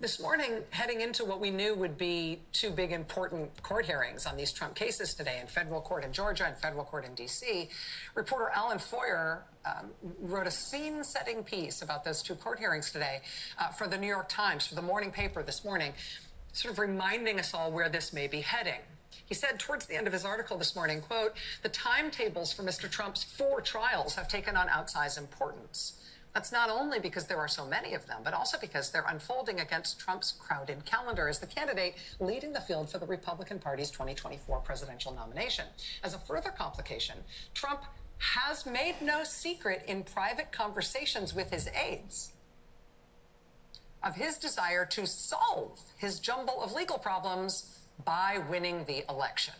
[0.00, 4.36] This morning, heading into what we knew would be two big important court hearings on
[4.36, 7.68] these Trump cases today in federal court in Georgia and federal court in D.C.,
[8.14, 9.90] reporter Alan Feuer um,
[10.20, 13.22] wrote a scene setting piece about those two court hearings today
[13.58, 15.92] uh, for the New York Times, for the morning paper this morning,
[16.52, 18.80] sort of reminding us all where this may be heading.
[19.26, 21.32] He said towards the end of his article this morning, quote,
[21.64, 22.88] the timetables for Mr.
[22.88, 26.00] Trump's four trials have taken on outsized importance.
[26.38, 29.58] That's not only because there are so many of them, but also because they're unfolding
[29.58, 34.60] against Trump's crowded calendar as the candidate leading the field for the Republican Party's 2024
[34.60, 35.64] presidential nomination.
[36.04, 37.16] As a further complication,
[37.54, 37.80] Trump
[38.18, 42.30] has made no secret in private conversations with his aides
[44.04, 49.54] of his desire to solve his jumble of legal problems by winning the election.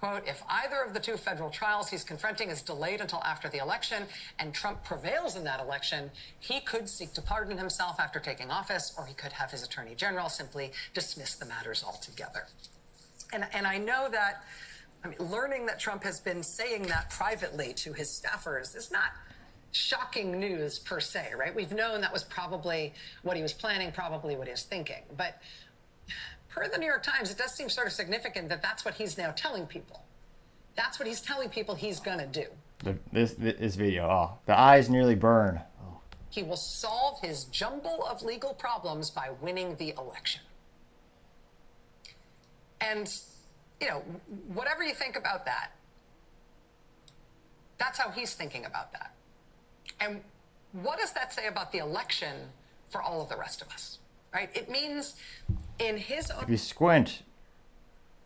[0.00, 3.58] Quote, if either of the two federal trials he's confronting is delayed until after the
[3.58, 4.04] election
[4.38, 8.94] and Trump prevails in that election, he could seek to pardon himself after taking office,
[8.96, 12.46] or he could have his attorney general simply dismiss the matters altogether.
[13.34, 14.42] And, and I know that,
[15.04, 19.10] I mean, learning that Trump has been saying that privately to his staffers is not
[19.72, 21.54] shocking news per se, right?
[21.54, 25.02] We've known that was probably what he was planning, probably what he was thinking.
[25.14, 25.42] But
[26.50, 29.16] per the New York Times, it does seem sort of significant that that's what he's
[29.16, 30.04] now telling people.
[30.76, 32.46] That's what he's telling people he's going to do.
[32.78, 35.60] The, this, this video, oh, the eyes nearly burn.
[35.82, 36.00] Oh.
[36.30, 40.42] He will solve his jumble of legal problems by winning the election.
[42.80, 43.12] And,
[43.80, 44.02] you know,
[44.54, 45.72] whatever you think about that,
[47.78, 49.12] that's how he's thinking about that.
[50.00, 50.20] And
[50.72, 52.34] what does that say about the election
[52.88, 53.98] for all of the rest of us?
[54.32, 54.48] Right?
[54.54, 55.16] It means
[55.80, 57.22] in his own If you squint,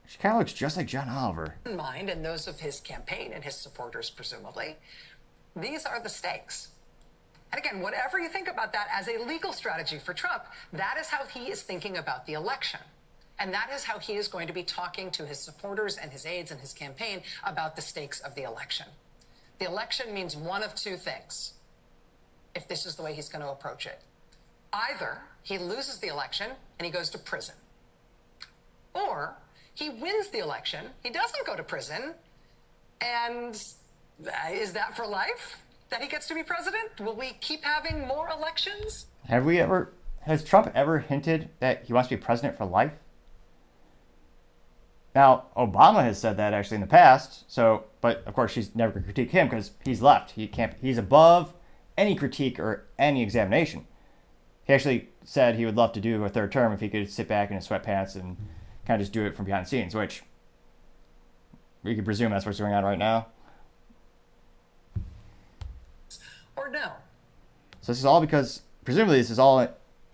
[0.07, 1.55] she kind of looks just like John Oliver.
[1.65, 4.77] mind and those of his campaign and his supporters, presumably,
[5.57, 6.69] these are the stakes.
[7.53, 10.43] And again, whatever you think about that as a legal strategy for Trump,
[10.73, 12.81] that is how he is thinking about the election.
[13.39, 16.27] And that is how he is going to be talking to his supporters and his
[16.27, 18.87] aides and his campaign about the stakes of the election.
[19.59, 21.55] The election means one of two things
[22.55, 24.01] if this is the way he's going to approach it.
[24.73, 27.55] Either he loses the election and he goes to prison,
[28.93, 29.37] or
[29.75, 32.15] he wins the election, he doesn't go to prison,
[33.01, 33.63] and
[34.27, 35.59] uh, is that for life
[35.91, 36.99] that he gets to be president?
[36.99, 39.07] Will we keep having more elections?
[39.29, 39.93] Have we ever,
[40.23, 42.93] has Trump ever hinted that he wants to be president for life?
[45.15, 47.45] Now, Obama has said that actually in the past.
[47.47, 50.33] So, but of course, she's never going to critique him because he's left.
[50.33, 50.75] He can't.
[50.81, 51.53] He's above
[51.97, 53.87] any critique or any examination.
[54.65, 57.27] He actually said he would love to do a third term if he could sit
[57.27, 58.37] back in his sweatpants and
[58.87, 60.23] kind of just do it from behind the scenes, which
[61.83, 63.27] we could presume that's what's going on right now.
[66.57, 66.93] Or no?
[67.81, 69.67] So this is all because presumably this is all.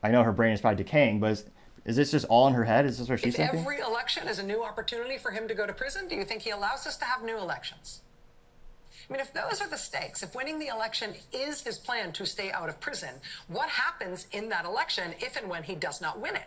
[0.03, 1.45] I know her brain is probably decaying, but is,
[1.85, 2.87] is this just all in her head?
[2.87, 3.61] Is this what she's if thinking?
[3.61, 6.43] every election is a new opportunity for him to go to prison, do you think
[6.43, 8.01] he allows us to have new elections?
[9.11, 12.25] I mean, if those are the stakes, if winning the election is his plan to
[12.25, 13.11] stay out of prison,
[13.49, 16.47] what happens in that election if and when he does not win it?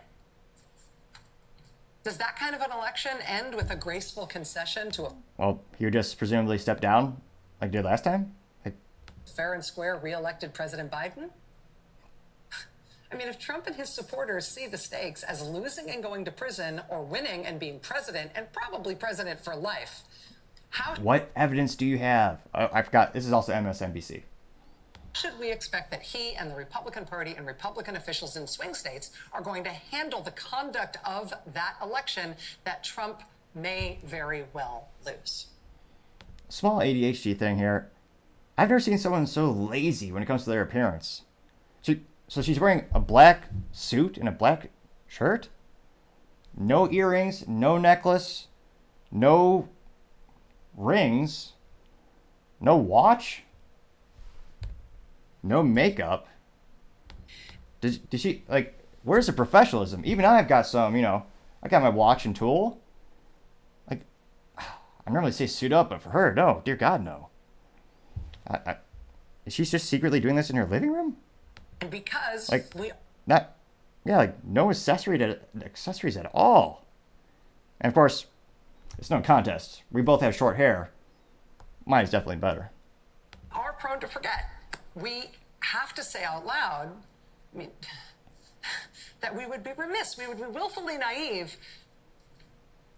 [2.04, 5.84] Does that kind of an election end with a graceful concession to a Well, he
[5.84, 7.20] would just presumably step down
[7.60, 8.34] like did last time.
[8.64, 8.74] Like,
[9.26, 11.28] fair and square re-elected President Biden?
[13.12, 16.30] I mean, if Trump and his supporters see the stakes as losing and going to
[16.30, 20.04] prison or winning and being president and probably president for life,
[20.74, 22.40] how what evidence do you have?
[22.52, 23.12] Oh, I forgot.
[23.14, 24.22] This is also MSNBC.
[25.12, 29.12] should we expect that he and the Republican Party and Republican officials in swing states
[29.32, 33.22] are going to handle the conduct of that election that Trump
[33.54, 35.46] may very well lose?
[36.48, 37.92] Small ADHD thing here.
[38.58, 41.22] I've never seen someone so lazy when it comes to their appearance.
[41.82, 44.70] She, so she's wearing a black suit and a black
[45.06, 45.50] shirt.
[46.56, 48.48] No earrings, no necklace,
[49.12, 49.68] no
[50.76, 51.52] rings,
[52.60, 53.42] no watch,
[55.42, 56.28] no makeup.
[57.80, 60.02] Did, did she, like, where's the professionalism?
[60.04, 61.24] Even I've got some, you know,
[61.62, 62.80] I got my watch and tool.
[63.90, 64.02] Like,
[64.58, 67.28] I normally say suit up, but for her, no, dear God, no.
[68.48, 68.76] I, I,
[69.44, 71.16] is she just secretly doing this in her living room?
[71.80, 72.92] And because Like- we
[73.26, 73.56] Not,
[74.04, 76.86] yeah, like no accessory to, accessories at all.
[77.80, 78.26] And of course,
[78.98, 79.82] it's no contest.
[79.90, 80.90] We both have short hair.
[81.86, 82.70] Mine is definitely better.
[83.52, 84.48] are prone to forget.
[84.94, 85.24] We
[85.60, 86.90] have to say out loud,
[87.54, 87.70] I mean,
[89.20, 91.56] that we would be remiss, we would be willfully naive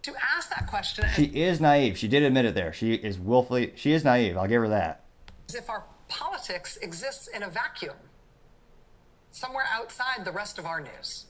[0.02, 1.04] to ask that question.
[1.14, 1.98] She is naive.
[1.98, 2.72] She did admit it there.
[2.72, 4.36] She is willfully, she is naive.
[4.36, 5.04] I'll give her that.
[5.48, 7.96] As if our politics exists in a vacuum,
[9.32, 11.25] somewhere outside the rest of our news.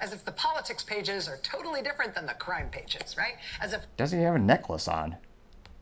[0.00, 3.34] As if the politics pages are totally different than the crime pages, right?
[3.60, 5.16] As if Does he have a necklace on?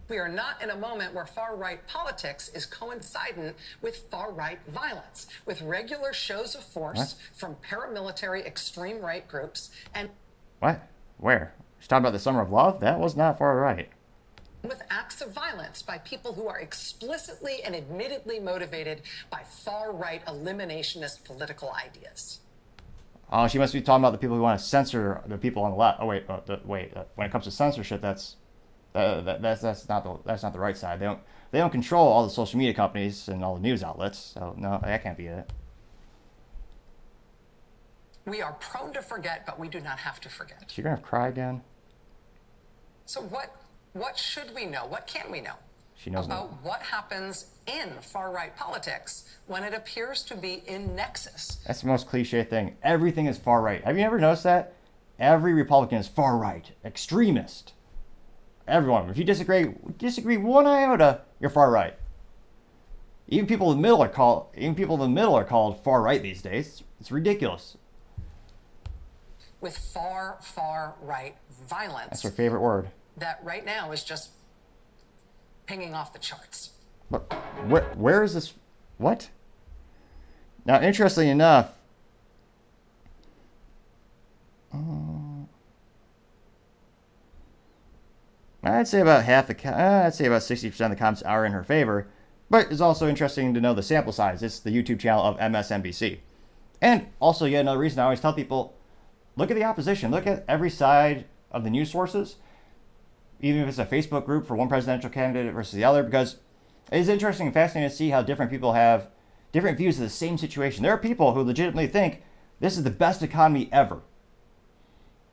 [0.09, 4.61] we are not in a moment where far right politics is coincident with far right
[4.69, 7.15] violence, with regular shows of force What?
[7.35, 10.09] from paramilitary extreme right groups and
[10.61, 10.81] What?
[11.19, 11.55] Where?
[11.81, 12.79] She's talking about the summer of love?
[12.81, 13.89] That was not far right.
[14.63, 20.25] with acts of violence by people who are explicitly and admittedly motivated by far right
[20.27, 22.39] eliminationist political ideas.
[23.31, 25.73] Oh, she must be talking about the people who want to censor the people on
[25.73, 25.99] the left.
[26.01, 26.97] Oh wait, uh, the, wait.
[26.97, 28.37] Uh, when it comes to censorship, that's
[28.95, 31.01] uh, that, that's that's not the that's not the right side.
[31.01, 31.21] They don't
[31.51, 34.19] they don't control all the social media companies and all the news outlets.
[34.35, 35.53] So no, that can't be it.
[38.27, 40.65] We are prone to forget, but we do not have to forget.
[40.69, 41.63] She gonna cry again?
[43.07, 43.55] So what
[43.93, 44.87] what should we know?
[44.87, 45.55] What can we know?
[45.97, 50.63] She knows about no- what happens in far right politics when it appears to be
[50.67, 52.77] in nexus That's the most cliche thing.
[52.83, 53.83] Everything is far right.
[53.85, 54.75] Have you ever noticed that?
[55.19, 57.73] Every Republican is far right, extremist.
[58.69, 59.09] Everyone.
[59.11, 61.95] If you disagree disagree one iota, you're far right.
[63.29, 66.03] Even people in the middle are called even people in the middle are called far
[66.03, 66.83] right these days.
[67.01, 67.77] It's ridiculous.
[69.61, 71.35] with far, far right
[71.69, 72.09] violence.
[72.11, 72.89] That's her favorite word.
[73.17, 74.31] that right now is just
[75.67, 76.71] pinging off the charts.
[77.11, 77.33] But
[77.67, 78.55] where where is this?
[78.99, 79.31] What?
[80.65, 81.71] Now, interestingly enough,
[84.73, 84.79] uh,
[88.65, 91.45] I'd say about half the uh, I'd say about sixty percent of the comments are
[91.45, 92.09] in her favor.
[92.49, 94.43] But it's also interesting to know the sample size.
[94.43, 96.19] It's the YouTube channel of MSNBC,
[96.81, 98.75] and also yet another reason I always tell people,
[99.37, 100.11] look at the opposition.
[100.11, 102.37] Look at every side of the news sources
[103.41, 106.37] even if it's a Facebook group for one presidential candidate versus the other, because
[106.93, 109.09] it is interesting and fascinating to see how different people have
[109.53, 110.83] different views of the same situation.
[110.83, 112.23] There are people who legitimately think
[112.61, 114.03] this is the best economy ever.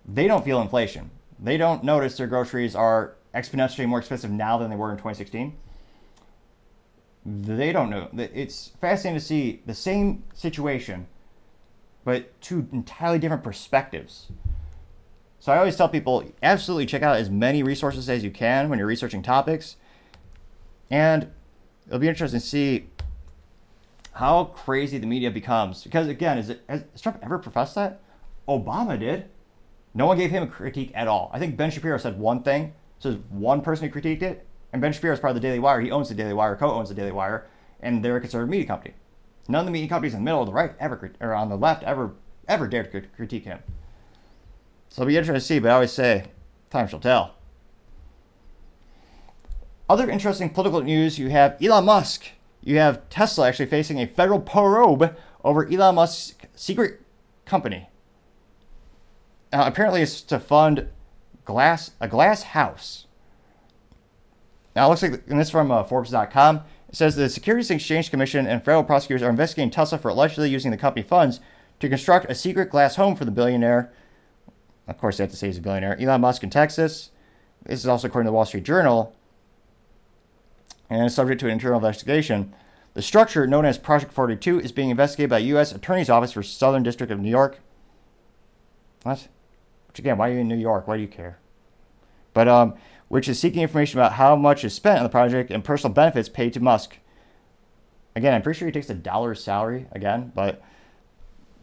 [0.05, 1.11] They don't feel inflation.
[1.39, 5.55] They don't notice their groceries are exponentially more expensive now than they were in 2016.
[7.25, 8.09] They don't know.
[8.17, 11.07] It's fascinating to see the same situation,
[12.03, 14.27] but two entirely different perspectives.
[15.39, 18.79] So I always tell people absolutely check out as many resources as you can when
[18.79, 19.77] you're researching topics.
[20.89, 21.31] And
[21.87, 22.89] it'll be interesting to see
[24.13, 25.83] how crazy the media becomes.
[25.83, 28.01] Because again, is it, has Trump ever professed that?
[28.47, 29.25] Obama did.
[29.93, 31.29] No one gave him a critique at all.
[31.33, 32.73] I think Ben Shapiro said one thing.
[32.99, 34.45] So there's one person who critiqued it.
[34.71, 35.81] And Ben Shapiro is part of the Daily Wire.
[35.81, 37.47] He owns the Daily Wire, co-owns the Daily Wire,
[37.81, 38.95] and they're a conservative media company.
[39.47, 41.57] None of the media companies in the middle or the right ever, or on the
[41.57, 42.13] left ever,
[42.47, 43.59] ever dared to critique him.
[44.89, 46.25] So it'll be interesting to see, but I always say,
[46.69, 47.35] time shall tell.
[49.89, 52.25] Other interesting political news you have Elon Musk.
[52.61, 57.01] You have Tesla actually facing a federal probe over Elon Musk's secret
[57.45, 57.89] company.
[59.51, 60.87] Now, apparently, it's to fund
[61.45, 63.07] glass a glass house.
[64.75, 66.61] Now, it looks like, and this is from uh, Forbes.com.
[66.89, 70.71] It says the Securities Exchange Commission and federal prosecutors are investigating Tesla for allegedly using
[70.71, 71.39] the company funds
[71.79, 73.91] to construct a secret glass home for the billionaire
[74.87, 75.97] of course, they have to say he's a billionaire.
[75.99, 77.11] Elon Musk in Texas.
[77.65, 79.15] This is also according to the Wall Street Journal.
[80.89, 82.53] And is subject to an internal investigation.
[82.93, 85.71] The structure, known as Project 42, is being investigated by U.S.
[85.71, 87.59] Attorney's Office for Southern District of New York.
[89.03, 89.27] What?
[89.87, 90.87] Which again, why are you in New York?
[90.87, 91.39] Why do you care?
[92.33, 92.75] But um,
[93.07, 96.29] which is seeking information about how much is spent on the project and personal benefits
[96.29, 96.97] paid to Musk.
[98.15, 100.61] Again, I'm pretty sure he takes a dollar's salary again, but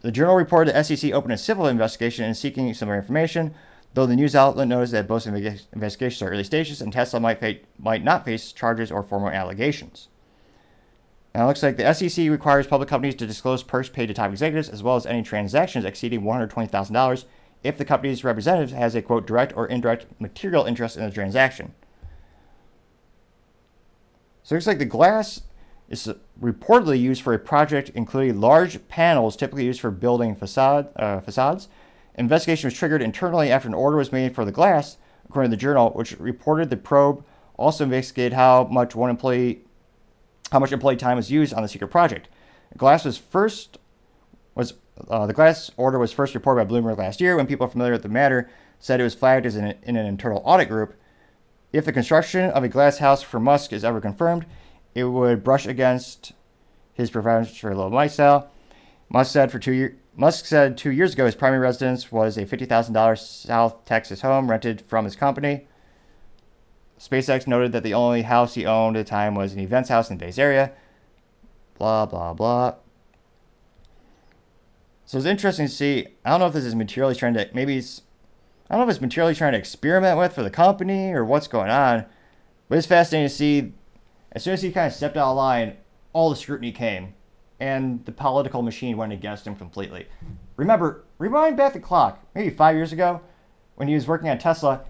[0.01, 3.53] the journal reported the SEC opened a civil investigation and seeking similar information,
[3.93, 7.57] though the news outlet noted that both investigations are early stages and Tesla might, fa-
[7.77, 10.07] might not face charges or formal allegations.
[11.33, 14.31] Now, it looks like the SEC requires public companies to disclose perks paid to top
[14.31, 17.25] executives as well as any transactions exceeding $120,000
[17.63, 21.73] if the company's representative has a quote direct or indirect material interest in the transaction.
[24.43, 25.41] So it looks like the glass
[25.87, 26.09] is
[26.41, 31.67] reportedly used for a project including large panels typically used for building facade, uh, facades.
[32.15, 34.97] Investigation was triggered internally after an order was made for the glass,
[35.27, 37.23] according to the journal, which reported the probe
[37.57, 39.61] also investigated how much one employee,
[40.51, 42.27] how much employee time was used on the secret project.
[42.77, 43.77] Glass was first
[44.55, 44.73] was
[45.09, 48.03] uh, the glass order was first reported by Bloomberg last year when people familiar with
[48.03, 50.95] the matter said it was flagged as an, in an internal audit group.
[51.71, 54.45] If the construction of a glass house for Musk is ever confirmed,
[54.93, 56.33] it would brush against
[56.93, 58.51] his preference for a low lifestyle.
[59.09, 62.45] Musk said for two year, Musk said two years ago his primary residence was a
[62.45, 65.67] $50,000 South Texas home rented from his company.
[66.99, 70.09] SpaceX noted that the only house he owned at the time was an events house
[70.09, 70.73] in the Bay Area.
[71.77, 72.75] Blah, blah, blah.
[75.05, 76.07] So it's interesting to see.
[76.23, 78.01] I don't know if this is materially trying to, maybe it's,
[78.69, 81.47] I don't know if it's materially trying to experiment with for the company or what's
[81.47, 82.05] going on.
[82.69, 83.73] But it's fascinating to see.
[84.33, 85.75] As soon as he kind of stepped out of line,
[86.13, 87.13] all the scrutiny came
[87.61, 90.07] and the political machine went against him completely.
[90.57, 93.21] Remember, rewind back the clock, maybe five years ago,
[93.75, 94.81] when he was working at Tesla,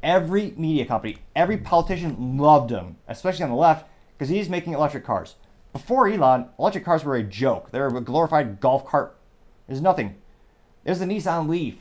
[0.00, 3.84] every media company, every politician loved him, especially on the left,
[4.16, 5.34] because he's making electric cars.
[5.72, 7.72] Before Elon, electric cars were a joke.
[7.72, 9.18] They were a glorified golf cart.
[9.66, 10.14] There's nothing.
[10.84, 11.78] There's the Nissan Leaf.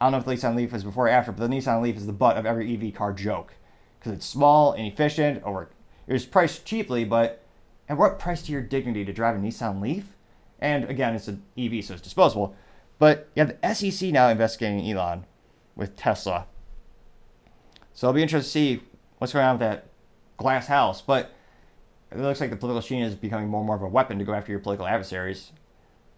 [0.00, 1.96] I don't know if the Nissan Leaf is before or after, but the Nissan Leaf
[1.96, 3.54] is the butt of every EV car joke
[3.98, 5.70] because it's small and efficient, or
[6.06, 7.42] it was priced cheaply, but
[7.90, 10.14] at what price to your dignity to drive a Nissan Leaf?
[10.60, 12.54] And again, it's an EV, so it's disposable.
[13.00, 15.26] But you have the SEC now investigating Elon
[15.74, 16.46] with Tesla.
[17.92, 18.82] So it'll be interesting to see
[19.18, 19.86] what's going on with that
[20.36, 21.02] glass house.
[21.02, 21.32] But
[22.12, 24.24] it looks like the political machine is becoming more and more of a weapon to
[24.24, 25.50] go after your political adversaries.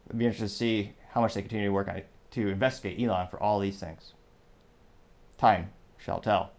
[0.06, 3.02] It'll be interesting to see how much they continue to work on it to investigate
[3.02, 4.12] Elon for all these things.
[5.38, 6.52] Time shall tell.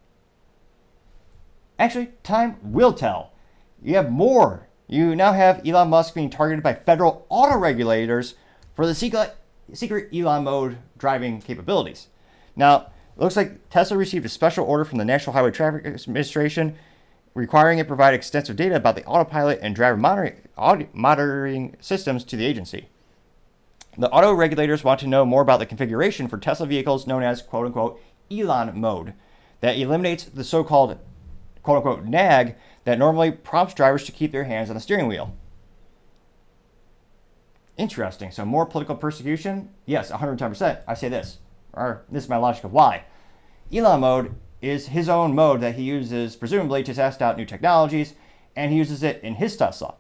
[1.77, 3.33] Actually, time will tell.
[3.79, 8.35] You have more you now have Elon Musk being targeted by federal auto regulators
[8.75, 9.35] for the secret,
[9.73, 12.07] secret Elon mode driving capabilities.
[12.55, 16.75] Now, it looks like Tesla received a special order from the National Highway Traffic Administration
[17.33, 20.41] requiring it provide extensive data about the autopilot and driver monitoring,
[20.93, 22.87] monitoring systems to the agency.
[23.97, 27.41] The auto regulators want to know more about the configuration for Tesla vehicles known as
[27.41, 27.99] quote unquote
[28.31, 29.13] Elon mode
[29.61, 30.97] that eliminates the so called
[31.61, 35.35] quote unquote nag that normally prompts drivers to keep their hands on the steering wheel.
[37.77, 38.31] Interesting.
[38.31, 39.69] So, more political persecution?
[39.85, 40.81] Yes, 110%.
[40.87, 41.39] I say this,
[41.73, 43.05] or this is my logic of why.
[43.73, 48.13] Elon mode is his own mode that he uses, presumably, to test out new technologies,
[48.55, 49.95] and he uses it in his Tesla.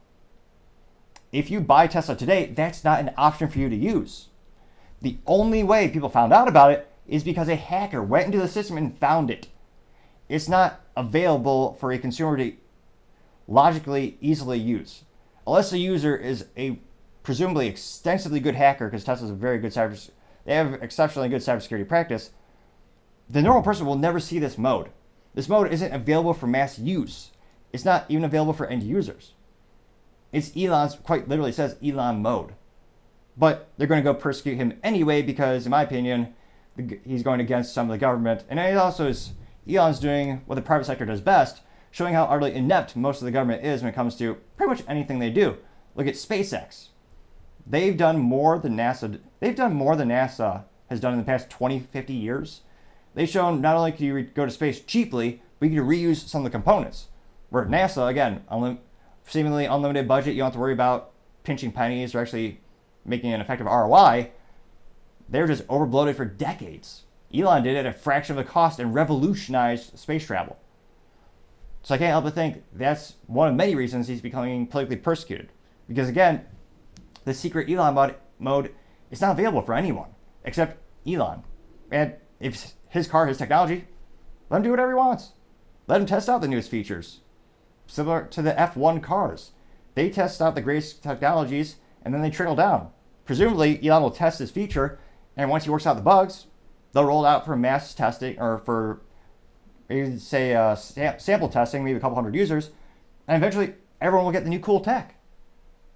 [1.31, 4.27] If you buy Tesla today, that's not an option for you to use.
[5.01, 8.47] The only way people found out about it is because a hacker went into the
[8.47, 9.47] system and found it.
[10.29, 12.53] It's not available for a consumer to
[13.47, 15.03] logically easily use.
[15.45, 16.79] Unless the user is a
[17.23, 20.09] presumably extensively good hacker, because Tesla's a very good cyber,
[20.45, 22.31] they have exceptionally good cybersecurity practice.
[23.29, 24.89] The normal person will never see this mode.
[25.33, 27.31] This mode isn't available for mass use.
[27.71, 29.33] It's not even available for end users.
[30.31, 32.53] It's Elon's quite literally says Elon mode.
[33.35, 36.35] But they're going to go persecute him anyway because, in my opinion,
[37.05, 38.43] he's going against some of the government.
[38.49, 39.31] And he also is
[39.67, 41.61] Elon's doing what the private sector does best,
[41.93, 44.83] showing how utterly inept most of the government is when it comes to pretty much
[44.87, 45.57] anything they do.
[45.95, 46.87] Look at SpaceX.
[47.67, 49.19] They've done more than NASA.
[49.39, 52.61] They've done more than NASA has done in the past 20, 50 years.
[53.13, 56.41] They've shown not only can you go to space cheaply, but you can reuse some
[56.41, 57.09] of the components.
[57.51, 58.79] Where NASA, again, unlim-
[59.27, 61.11] seemingly unlimited budget, you don't have to worry about
[61.43, 62.59] pinching pennies or actually
[63.05, 64.31] making an effective ROI.
[65.29, 67.03] They're just overbloated for decades.
[67.31, 70.57] Elon did it at a fraction of the cost and revolutionized space travel.
[71.83, 75.51] So I can't help but think that's one of many reasons he's becoming politically persecuted.
[75.87, 76.45] Because again,
[77.25, 78.73] the secret Elon mode, mode
[79.11, 80.09] is not available for anyone
[80.45, 81.43] except Elon.
[81.91, 83.85] And if his car has technology,
[84.49, 85.33] let him do whatever he wants.
[85.87, 87.19] Let him test out the newest features.
[87.85, 89.51] Similar to the F1 cars.
[89.95, 92.89] They test out the greatest technologies and then they trickle down.
[93.25, 94.99] Presumably, Elon will test this feature,
[95.37, 96.47] and once he works out the bugs,
[96.91, 99.01] they'll roll out for mass testing or for
[99.89, 102.71] maybe say uh, sample testing, maybe a couple hundred users,
[103.27, 105.15] and eventually everyone will get the new cool tech.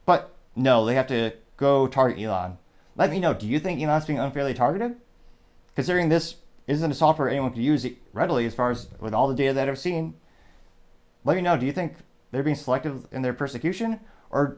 [0.06, 2.58] But no, they have to go target Elon.
[2.96, 3.34] Let me know.
[3.34, 4.96] Do you think Elon's being unfairly targeted?
[5.76, 6.36] Considering this
[6.66, 9.70] isn't a software anyone could use readily, as far as with all the data that
[9.70, 10.16] I've seen.
[11.24, 11.58] Let me know.
[11.58, 11.96] Do you think
[12.32, 14.00] they're being selective in their persecution,
[14.30, 14.58] or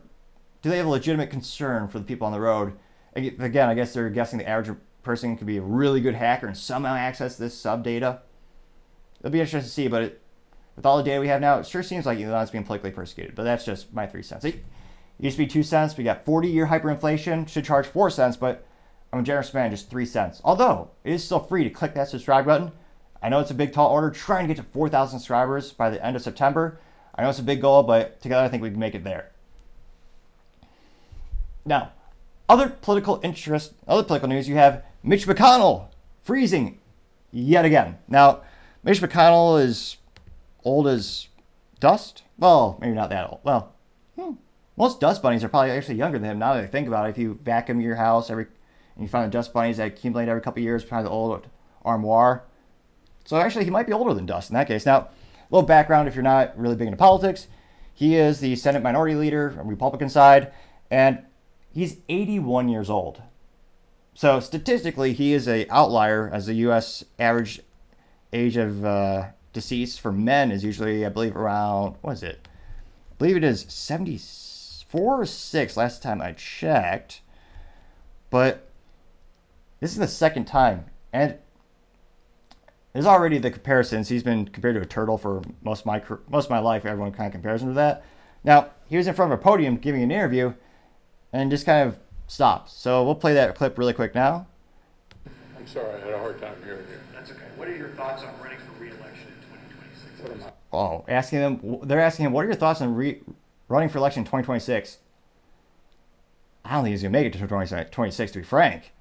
[0.61, 2.73] do they have a legitimate concern for the people on the road?
[3.15, 6.57] Again, I guess they're guessing the average person could be a really good hacker and
[6.57, 8.21] somehow access this sub data
[9.19, 9.87] it'll be interesting to see.
[9.87, 10.21] But it,
[10.75, 13.35] with all the data we have now, it sure seems like Elon's being politically persecuted.
[13.35, 14.45] But that's just my three cents.
[14.45, 14.63] It
[15.19, 15.97] used to be two cents.
[15.97, 18.65] We got 40 year hyperinflation, should charge four cents, but
[19.11, 20.41] I'm a generous man, just three cents.
[20.43, 22.71] Although it is still free to click that subscribe button.
[23.21, 26.05] I know it's a big, tall order, trying to get to 4,000 subscribers by the
[26.05, 26.79] end of September.
[27.15, 29.31] I know it's a big goal, but together I think we can make it there.
[31.65, 31.91] Now,
[32.47, 35.87] other political interest, other political news, you have Mitch McConnell
[36.23, 36.79] freezing
[37.31, 37.97] yet again.
[38.07, 38.41] Now,
[38.83, 39.97] Mitch McConnell is
[40.63, 41.27] old as
[41.79, 42.23] dust.
[42.37, 43.39] Well, maybe not that old.
[43.43, 43.73] Well,
[44.15, 44.33] hmm.
[44.77, 47.11] most dust bunnies are probably actually younger than him now that I think about it.
[47.11, 48.47] If you vacuum your house every
[48.95, 51.47] And you find the dust bunnies that accumulate every couple years behind the old
[51.83, 52.43] armoire.
[53.25, 54.85] So actually, he might be older than Dust in that case.
[54.85, 55.07] Now, a
[55.51, 57.47] little background if you're not really big into politics.
[57.93, 60.53] He is the Senate Minority Leader on the Republican side,
[60.89, 61.19] and
[61.71, 63.21] he's 81 years old.
[64.13, 67.03] So statistically, he is a outlier as the U.S.
[67.19, 67.61] average
[68.33, 72.47] age of uh, decease for men is usually, I believe, around what is it?
[73.11, 77.21] I believe it is 74 or 6 last time I checked.
[78.29, 78.69] But
[79.79, 81.37] this is the second time, and
[82.93, 84.09] there's already the comparisons.
[84.09, 86.85] He's been compared to a turtle for most of my most of my life.
[86.85, 88.03] Everyone kind of compares him to that.
[88.43, 90.53] Now he was in front of a podium giving an interview,
[91.33, 91.97] and just kind of
[92.27, 92.69] stopped.
[92.69, 94.47] So we'll play that clip really quick now.
[95.57, 97.08] I'm sorry, I had a hard time hearing you.
[97.29, 97.49] That's okay.
[97.57, 100.53] What are your thoughts on running for re-election in 2026?
[100.73, 101.79] Oh, asking them.
[101.83, 103.21] They're asking him, "What are your thoughts on re-
[103.67, 104.97] running for election in 2026?"
[106.65, 108.31] I don't think he's gonna make it to 2026.
[108.31, 108.91] To be frank.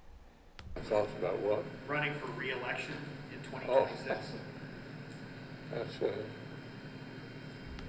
[0.77, 1.65] Thoughts about what?
[1.87, 2.95] Running for re-election
[3.33, 4.33] in 2026.
[5.73, 6.07] That's, uh,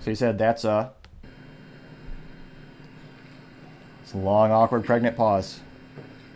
[0.01, 0.93] So he said that's a.
[4.03, 5.59] It's a long, awkward, pregnant pause.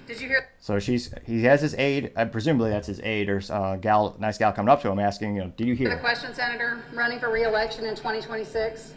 [0.07, 0.52] Did you hear?
[0.63, 2.13] So she's he has his aide.
[2.15, 5.35] Uh, presumably that's his aide or uh, gal, nice gal coming up to him asking,
[5.35, 6.01] you know, did you hear The hear?
[6.01, 8.93] question, Senator, running for re-election in 2026?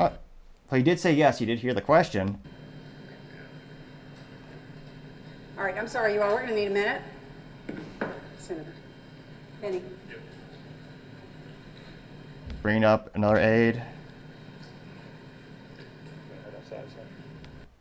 [0.00, 0.10] Uh,
[0.68, 1.38] well, he did say yes.
[1.38, 2.40] He did hear the question.
[5.56, 7.02] All right, I'm sorry, you all, we're going to need a minute.
[8.40, 8.72] Senator
[9.60, 9.80] Benny.
[12.62, 13.80] Bringing up another aide.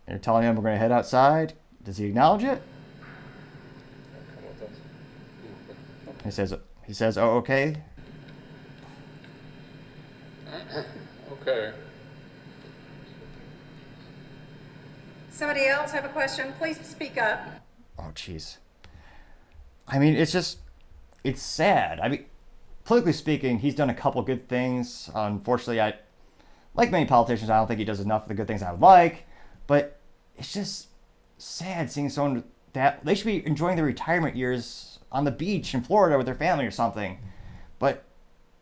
[0.05, 1.53] They're telling him we're going to head outside.
[1.87, 2.61] Does he acknowledge it?
[4.35, 4.75] come with us.
[6.25, 6.53] He says
[6.85, 7.77] he says, "Oh, okay."
[11.31, 11.71] Okay.
[15.29, 16.53] Somebody else have a question?
[16.57, 17.39] Please speak up.
[17.97, 18.57] Oh, jeez.
[19.87, 20.57] I mean, it's just,
[21.23, 22.01] it's sad.
[22.01, 22.25] I mean,
[22.83, 25.09] politically speaking, he's done a couple good things.
[25.15, 25.93] Unfortunately, I,
[26.73, 28.81] like many politicians, I don't think he does enough of the good things I would
[28.81, 29.25] like.
[29.67, 29.99] But
[30.37, 30.87] it's just
[31.37, 32.43] sad seeing someone
[32.73, 36.35] that they should be enjoying their retirement years on the beach in Florida with their
[36.35, 37.17] family or something.
[37.79, 38.03] But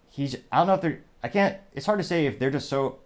[0.08, 2.70] he's, I don't know if they're, I can't, it's hard to say if they're just
[2.70, 3.00] so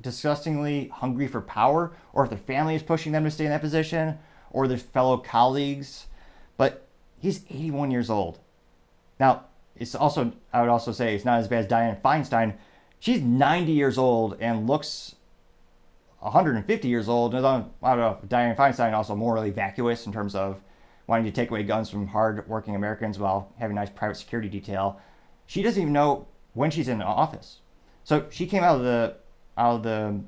[0.00, 3.60] disgustingly hungry for power or if their family is pushing them to stay in that
[3.60, 4.18] position
[4.50, 6.06] or their fellow colleagues.
[6.56, 6.86] But
[7.18, 8.38] he's 81 years old.
[9.18, 9.44] Now,
[9.76, 12.54] it's also, I would also say, it's not as bad as Dianne Feinstein.
[12.98, 15.14] She's 90 years old and looks
[16.20, 17.34] 150 years old.
[17.34, 20.60] And I don't know if Dianne Feinstein also morally vacuous in terms of
[21.06, 25.00] wanting to take away guns from hard-working Americans while having a nice private security detail.
[25.46, 27.58] She doesn't even know when she's in office.
[28.04, 29.16] So she came out of the
[29.56, 30.20] out of the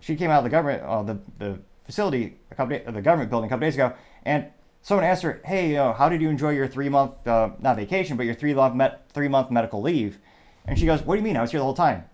[0.00, 3.48] she came out of the government uh, the the facility a couple the government building
[3.48, 3.92] a couple days ago,
[4.24, 4.46] and
[4.82, 8.16] someone asked her, "Hey, uh, how did you enjoy your three month uh, not vacation,
[8.16, 10.18] but your three month met, three month medical leave?"
[10.66, 11.36] And she goes, "What do you mean?
[11.36, 12.04] I was here the whole time."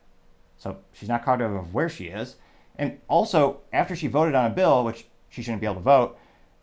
[0.56, 2.36] So she's not cognitive of where she is,
[2.80, 6.18] and also after she voted on a bill, which she shouldn't be able to vote,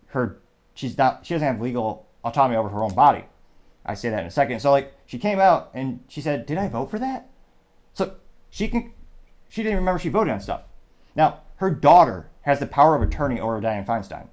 [0.08, 0.40] her
[0.74, 3.24] she's not she doesn't have legal autonomy over her own body.
[3.86, 4.60] I say that in a second.
[4.60, 7.30] So like she came out and she said, "Did I vote for that?"
[7.94, 8.16] So
[8.50, 8.94] she can
[9.48, 10.64] she didn't remember she voted on stuff.
[11.16, 14.28] Now, her daughter has the power of attorney over Dianne Feinstein.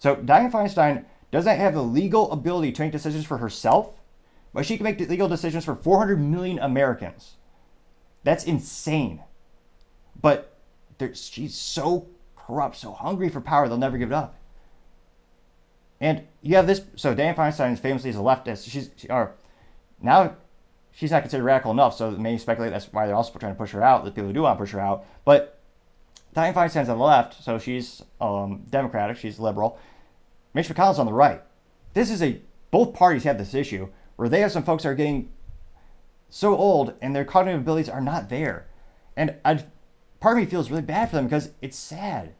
[0.00, 3.90] So Dianne Feinstein doesn't have the legal ability to make decisions for herself,
[4.52, 7.36] but she can make legal decisions for 400 million Americans.
[8.24, 9.22] That's insane.
[10.20, 10.56] But
[11.14, 14.36] she's so corrupt, so hungry for power, they'll never give it up.
[16.00, 16.82] And you have this.
[16.96, 18.70] So Dianne Feinstein is famously a leftist.
[18.70, 19.34] She's she, or
[20.00, 20.36] now
[20.92, 23.72] she's not considered radical enough, so many speculate that's why they're also trying to push
[23.72, 24.04] her out.
[24.04, 25.58] The people who do want to push her out, but
[26.34, 29.78] Dianne Feinstein's on the left, so she's um, Democratic, she's liberal.
[30.54, 31.42] Mitch McConnell's on the right.
[31.94, 32.40] This is a
[32.70, 35.30] both parties have this issue where they have some folks that are getting
[36.28, 38.68] so old and their cognitive abilities are not there,
[39.16, 39.64] and i
[40.20, 42.34] part of me feels really bad for them because it's sad.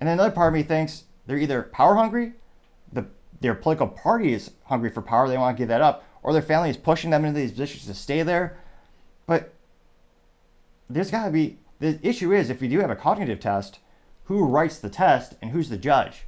[0.00, 2.34] And then another part of me thinks they're either power hungry,
[2.92, 3.06] the
[3.40, 6.42] their political party is hungry for power, they want to give that up, or their
[6.42, 8.58] family is pushing them into these positions to stay there.
[9.26, 9.52] But
[10.88, 13.80] there's got to be the issue is if you do have a cognitive test,
[14.24, 16.24] who writes the test and who's the judge?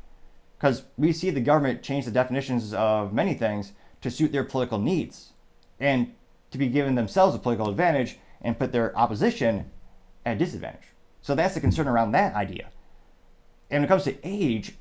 [0.59, 3.73] Because we see the government change the definitions of many things
[4.03, 5.33] to suit their political needs
[5.81, 6.13] and
[6.51, 9.71] to be given themselves a political advantage and put their opposition
[10.27, 10.89] at a disadvantage.
[11.23, 12.69] So that's the concern around that idea.
[13.71, 14.75] And when it comes to age,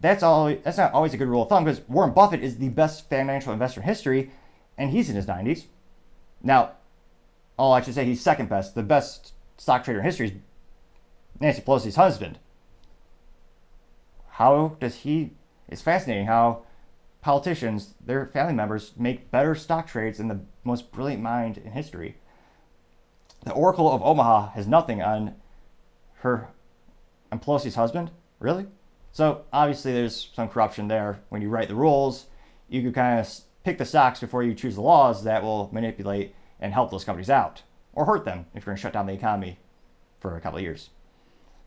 [0.00, 0.46] that's all.
[0.46, 3.52] That's not always a good rule of thumb because Warren Buffett is the best financial
[3.52, 4.30] investor in history,
[4.78, 5.66] and he's in his 90s.
[6.42, 6.72] Now,
[7.58, 8.74] all I'll actually say he's second best.
[8.74, 10.32] The best stock trader in history is
[11.40, 12.38] Nancy Pelosi's husband.
[14.38, 15.32] how does he?
[15.68, 16.62] It's fascinating how
[17.20, 22.16] politicians, their family members, make better stock trades than the most brilliant mind in history.
[23.44, 25.34] The Oracle of Omaha has nothing on
[26.20, 26.48] her
[27.30, 28.10] and Pelosi's husband.
[28.38, 28.66] Really?
[29.12, 31.20] So obviously there's some corruption there.
[31.28, 32.26] When you write the rules,
[32.68, 33.28] you can kind of
[33.64, 37.30] pick the stocks before you choose the laws that will manipulate and help those companies
[37.30, 37.62] out
[37.92, 39.58] or hurt them if you're going to shut down the economy
[40.20, 40.90] for a couple of years.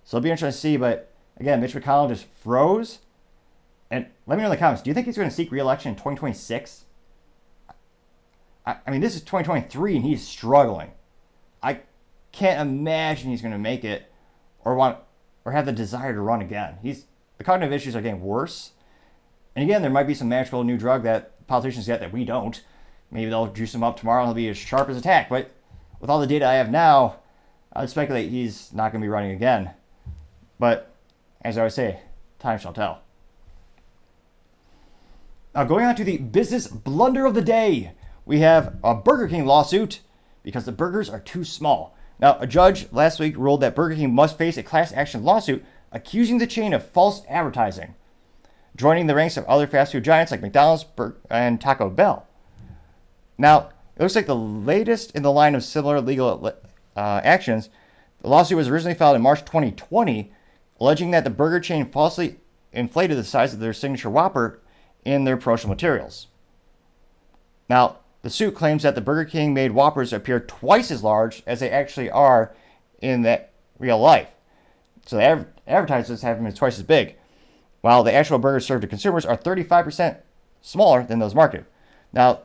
[0.03, 0.77] So it'll be interesting to see.
[0.77, 2.99] But again, Mitch McConnell just froze.
[3.89, 4.81] And let me know in the comments.
[4.81, 6.85] Do you think he's going to seek re-election in 2026?
[8.65, 10.91] I, I mean, this is 2023 and he's struggling.
[12.33, 14.11] I can't imagine he's going to make it
[14.63, 14.97] or want
[15.43, 16.77] or have the desire to run again.
[16.81, 17.05] He's
[17.37, 18.71] the cognitive issues are getting worse.
[19.55, 22.61] And again, there might be some magical new drug that politicians get that we don't.
[23.09, 25.27] Maybe they'll juice him up tomorrow and he'll be as sharp as a tack.
[25.27, 25.51] But
[25.99, 27.17] with all the data I have now,
[27.73, 29.71] I'd speculate he's not going to be running again.
[30.59, 30.93] But
[31.41, 31.99] as I always say,
[32.39, 33.01] time shall tell.
[35.53, 37.91] Now, going on to the business blunder of the day,
[38.25, 39.99] we have a Burger King lawsuit
[40.43, 41.97] because the burgers are too small.
[42.21, 45.65] Now, a judge last week ruled that Burger King must face a class action lawsuit
[45.91, 47.95] accusing the chain of false advertising,
[48.75, 50.85] joining the ranks of other fast food giants like McDonald's
[51.29, 52.27] and Taco Bell.
[53.37, 56.53] Now, it looks like the latest in the line of similar legal
[56.95, 57.69] uh, actions.
[58.21, 60.31] The lawsuit was originally filed in March 2020,
[60.79, 62.37] alleging that the burger chain falsely
[62.71, 64.61] inflated the size of their signature Whopper
[65.03, 66.27] in their promotional materials.
[67.67, 71.59] Now, the suit claims that the Burger King made Whoppers appear twice as large as
[71.59, 72.53] they actually are
[73.01, 74.29] in that real life.
[75.05, 77.15] So the adver- advertisers have them as twice as big,
[77.81, 80.17] while the actual burgers served to consumers are 35%
[80.61, 81.65] smaller than those marketed.
[82.13, 82.41] Now,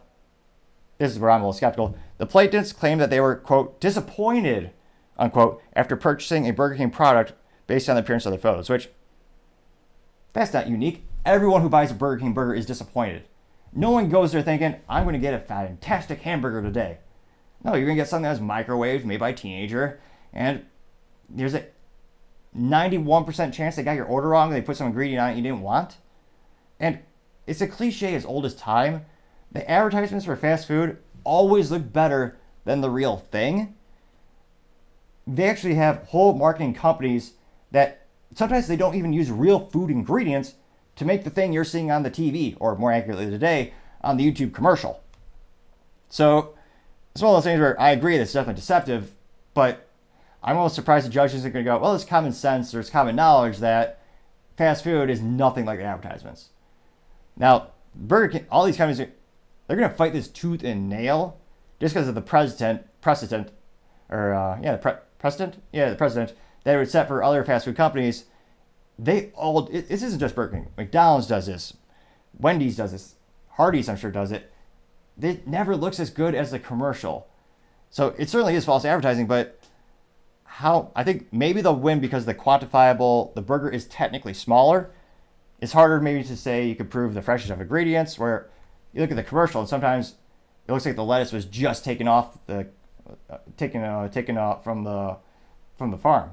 [0.98, 1.96] this is where I'm a little skeptical.
[2.16, 4.70] The plaintiffs claim that they were, quote, disappointed,
[5.18, 7.34] unquote, after purchasing a Burger King product
[7.66, 8.88] based on the appearance of the photos, which
[10.32, 11.04] that's not unique.
[11.26, 13.24] Everyone who buys a Burger King burger is disappointed.
[13.76, 16.96] No one goes there thinking, I'm going to get a fantastic hamburger today.
[17.62, 20.00] No, you're going to get something that's microwaved, made by a teenager,
[20.32, 20.64] and
[21.28, 21.66] there's a
[22.58, 25.60] 91% chance they got your order wrong, they put some ingredient on it you didn't
[25.60, 25.98] want.
[26.80, 27.00] And
[27.46, 29.04] it's a cliche as old as time.
[29.52, 33.74] The advertisements for fast food always look better than the real thing.
[35.26, 37.32] They actually have whole marketing companies
[37.72, 40.54] that sometimes they don't even use real food ingredients
[40.97, 44.31] to make the thing you're seeing on the TV, or more accurately today, on the
[44.31, 45.02] YouTube commercial.
[46.09, 46.55] So
[47.14, 49.12] it's one of those things where I agree that's definitely deceptive,
[49.55, 49.89] but
[50.43, 52.90] I'm almost surprised the judge isn't going to go, well, it's common sense or it's
[52.90, 54.01] common knowledge that
[54.56, 56.51] fast food is nothing like the advertisements.
[57.36, 61.39] Now, Burger King, all these companies, they're going to fight this tooth and nail
[61.81, 63.51] just because of the precedent, precedent,
[64.09, 66.32] or uh, yeah, the pre- precedent, yeah, the precedent
[66.64, 68.24] that it would set for other fast food companies
[68.98, 70.68] they all it, this isn't just Burger King.
[70.77, 71.77] McDonald's does this,
[72.39, 73.16] Wendy's does this,
[73.51, 74.52] Hardee's I'm sure does it.
[75.20, 77.27] It never looks as good as the commercial.
[77.90, 79.59] So it certainly is false advertising, but
[80.44, 84.90] how I think maybe they'll win because the quantifiable the burger is technically smaller.
[85.60, 88.51] It's harder maybe to say you could prove the freshness of ingredients where
[88.93, 90.14] you look at the commercial and sometimes
[90.66, 92.66] it looks like the lettuce was just taken off the
[93.31, 95.16] uh, taken uh, taken off from the
[95.77, 96.31] from the farm.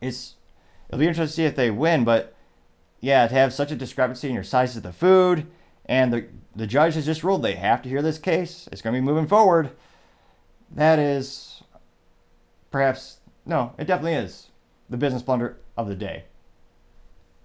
[0.00, 0.34] It's
[0.94, 2.04] it'll be interesting to see if they win.
[2.04, 2.34] But
[3.00, 5.46] yeah, to have such a discrepancy in your size of the food,
[5.86, 6.26] and the
[6.56, 8.68] the judge has just ruled they have to hear this case.
[8.70, 9.70] It's going to be moving forward.
[10.70, 11.62] That is
[12.70, 14.48] perhaps no, it definitely is
[14.88, 16.24] the business blunder of the day.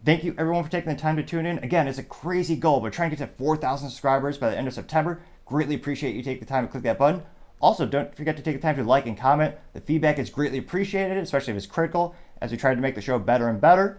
[0.06, 1.58] Thank you everyone for taking the time to tune in.
[1.60, 2.82] Again, it's a crazy goal.
[2.82, 5.22] We're trying to get to 4,000 subscribers by the end of September.
[5.46, 7.24] Greatly appreciate you taking the time to click that button.
[7.62, 9.56] Also, don't forget to take the time to like and comment.
[9.74, 13.02] The feedback is greatly appreciated, especially if it's critical as we try to make the
[13.02, 13.98] show better and better.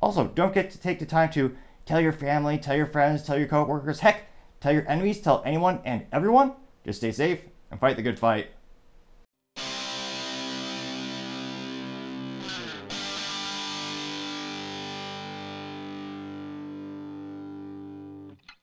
[0.00, 1.56] Also, don't get to take the time to
[1.86, 4.26] tell your family, tell your friends, tell your coworkers, heck,
[4.60, 6.52] tell your enemies, tell anyone and everyone.
[6.84, 7.40] Just stay safe
[7.70, 8.48] and fight the good fight.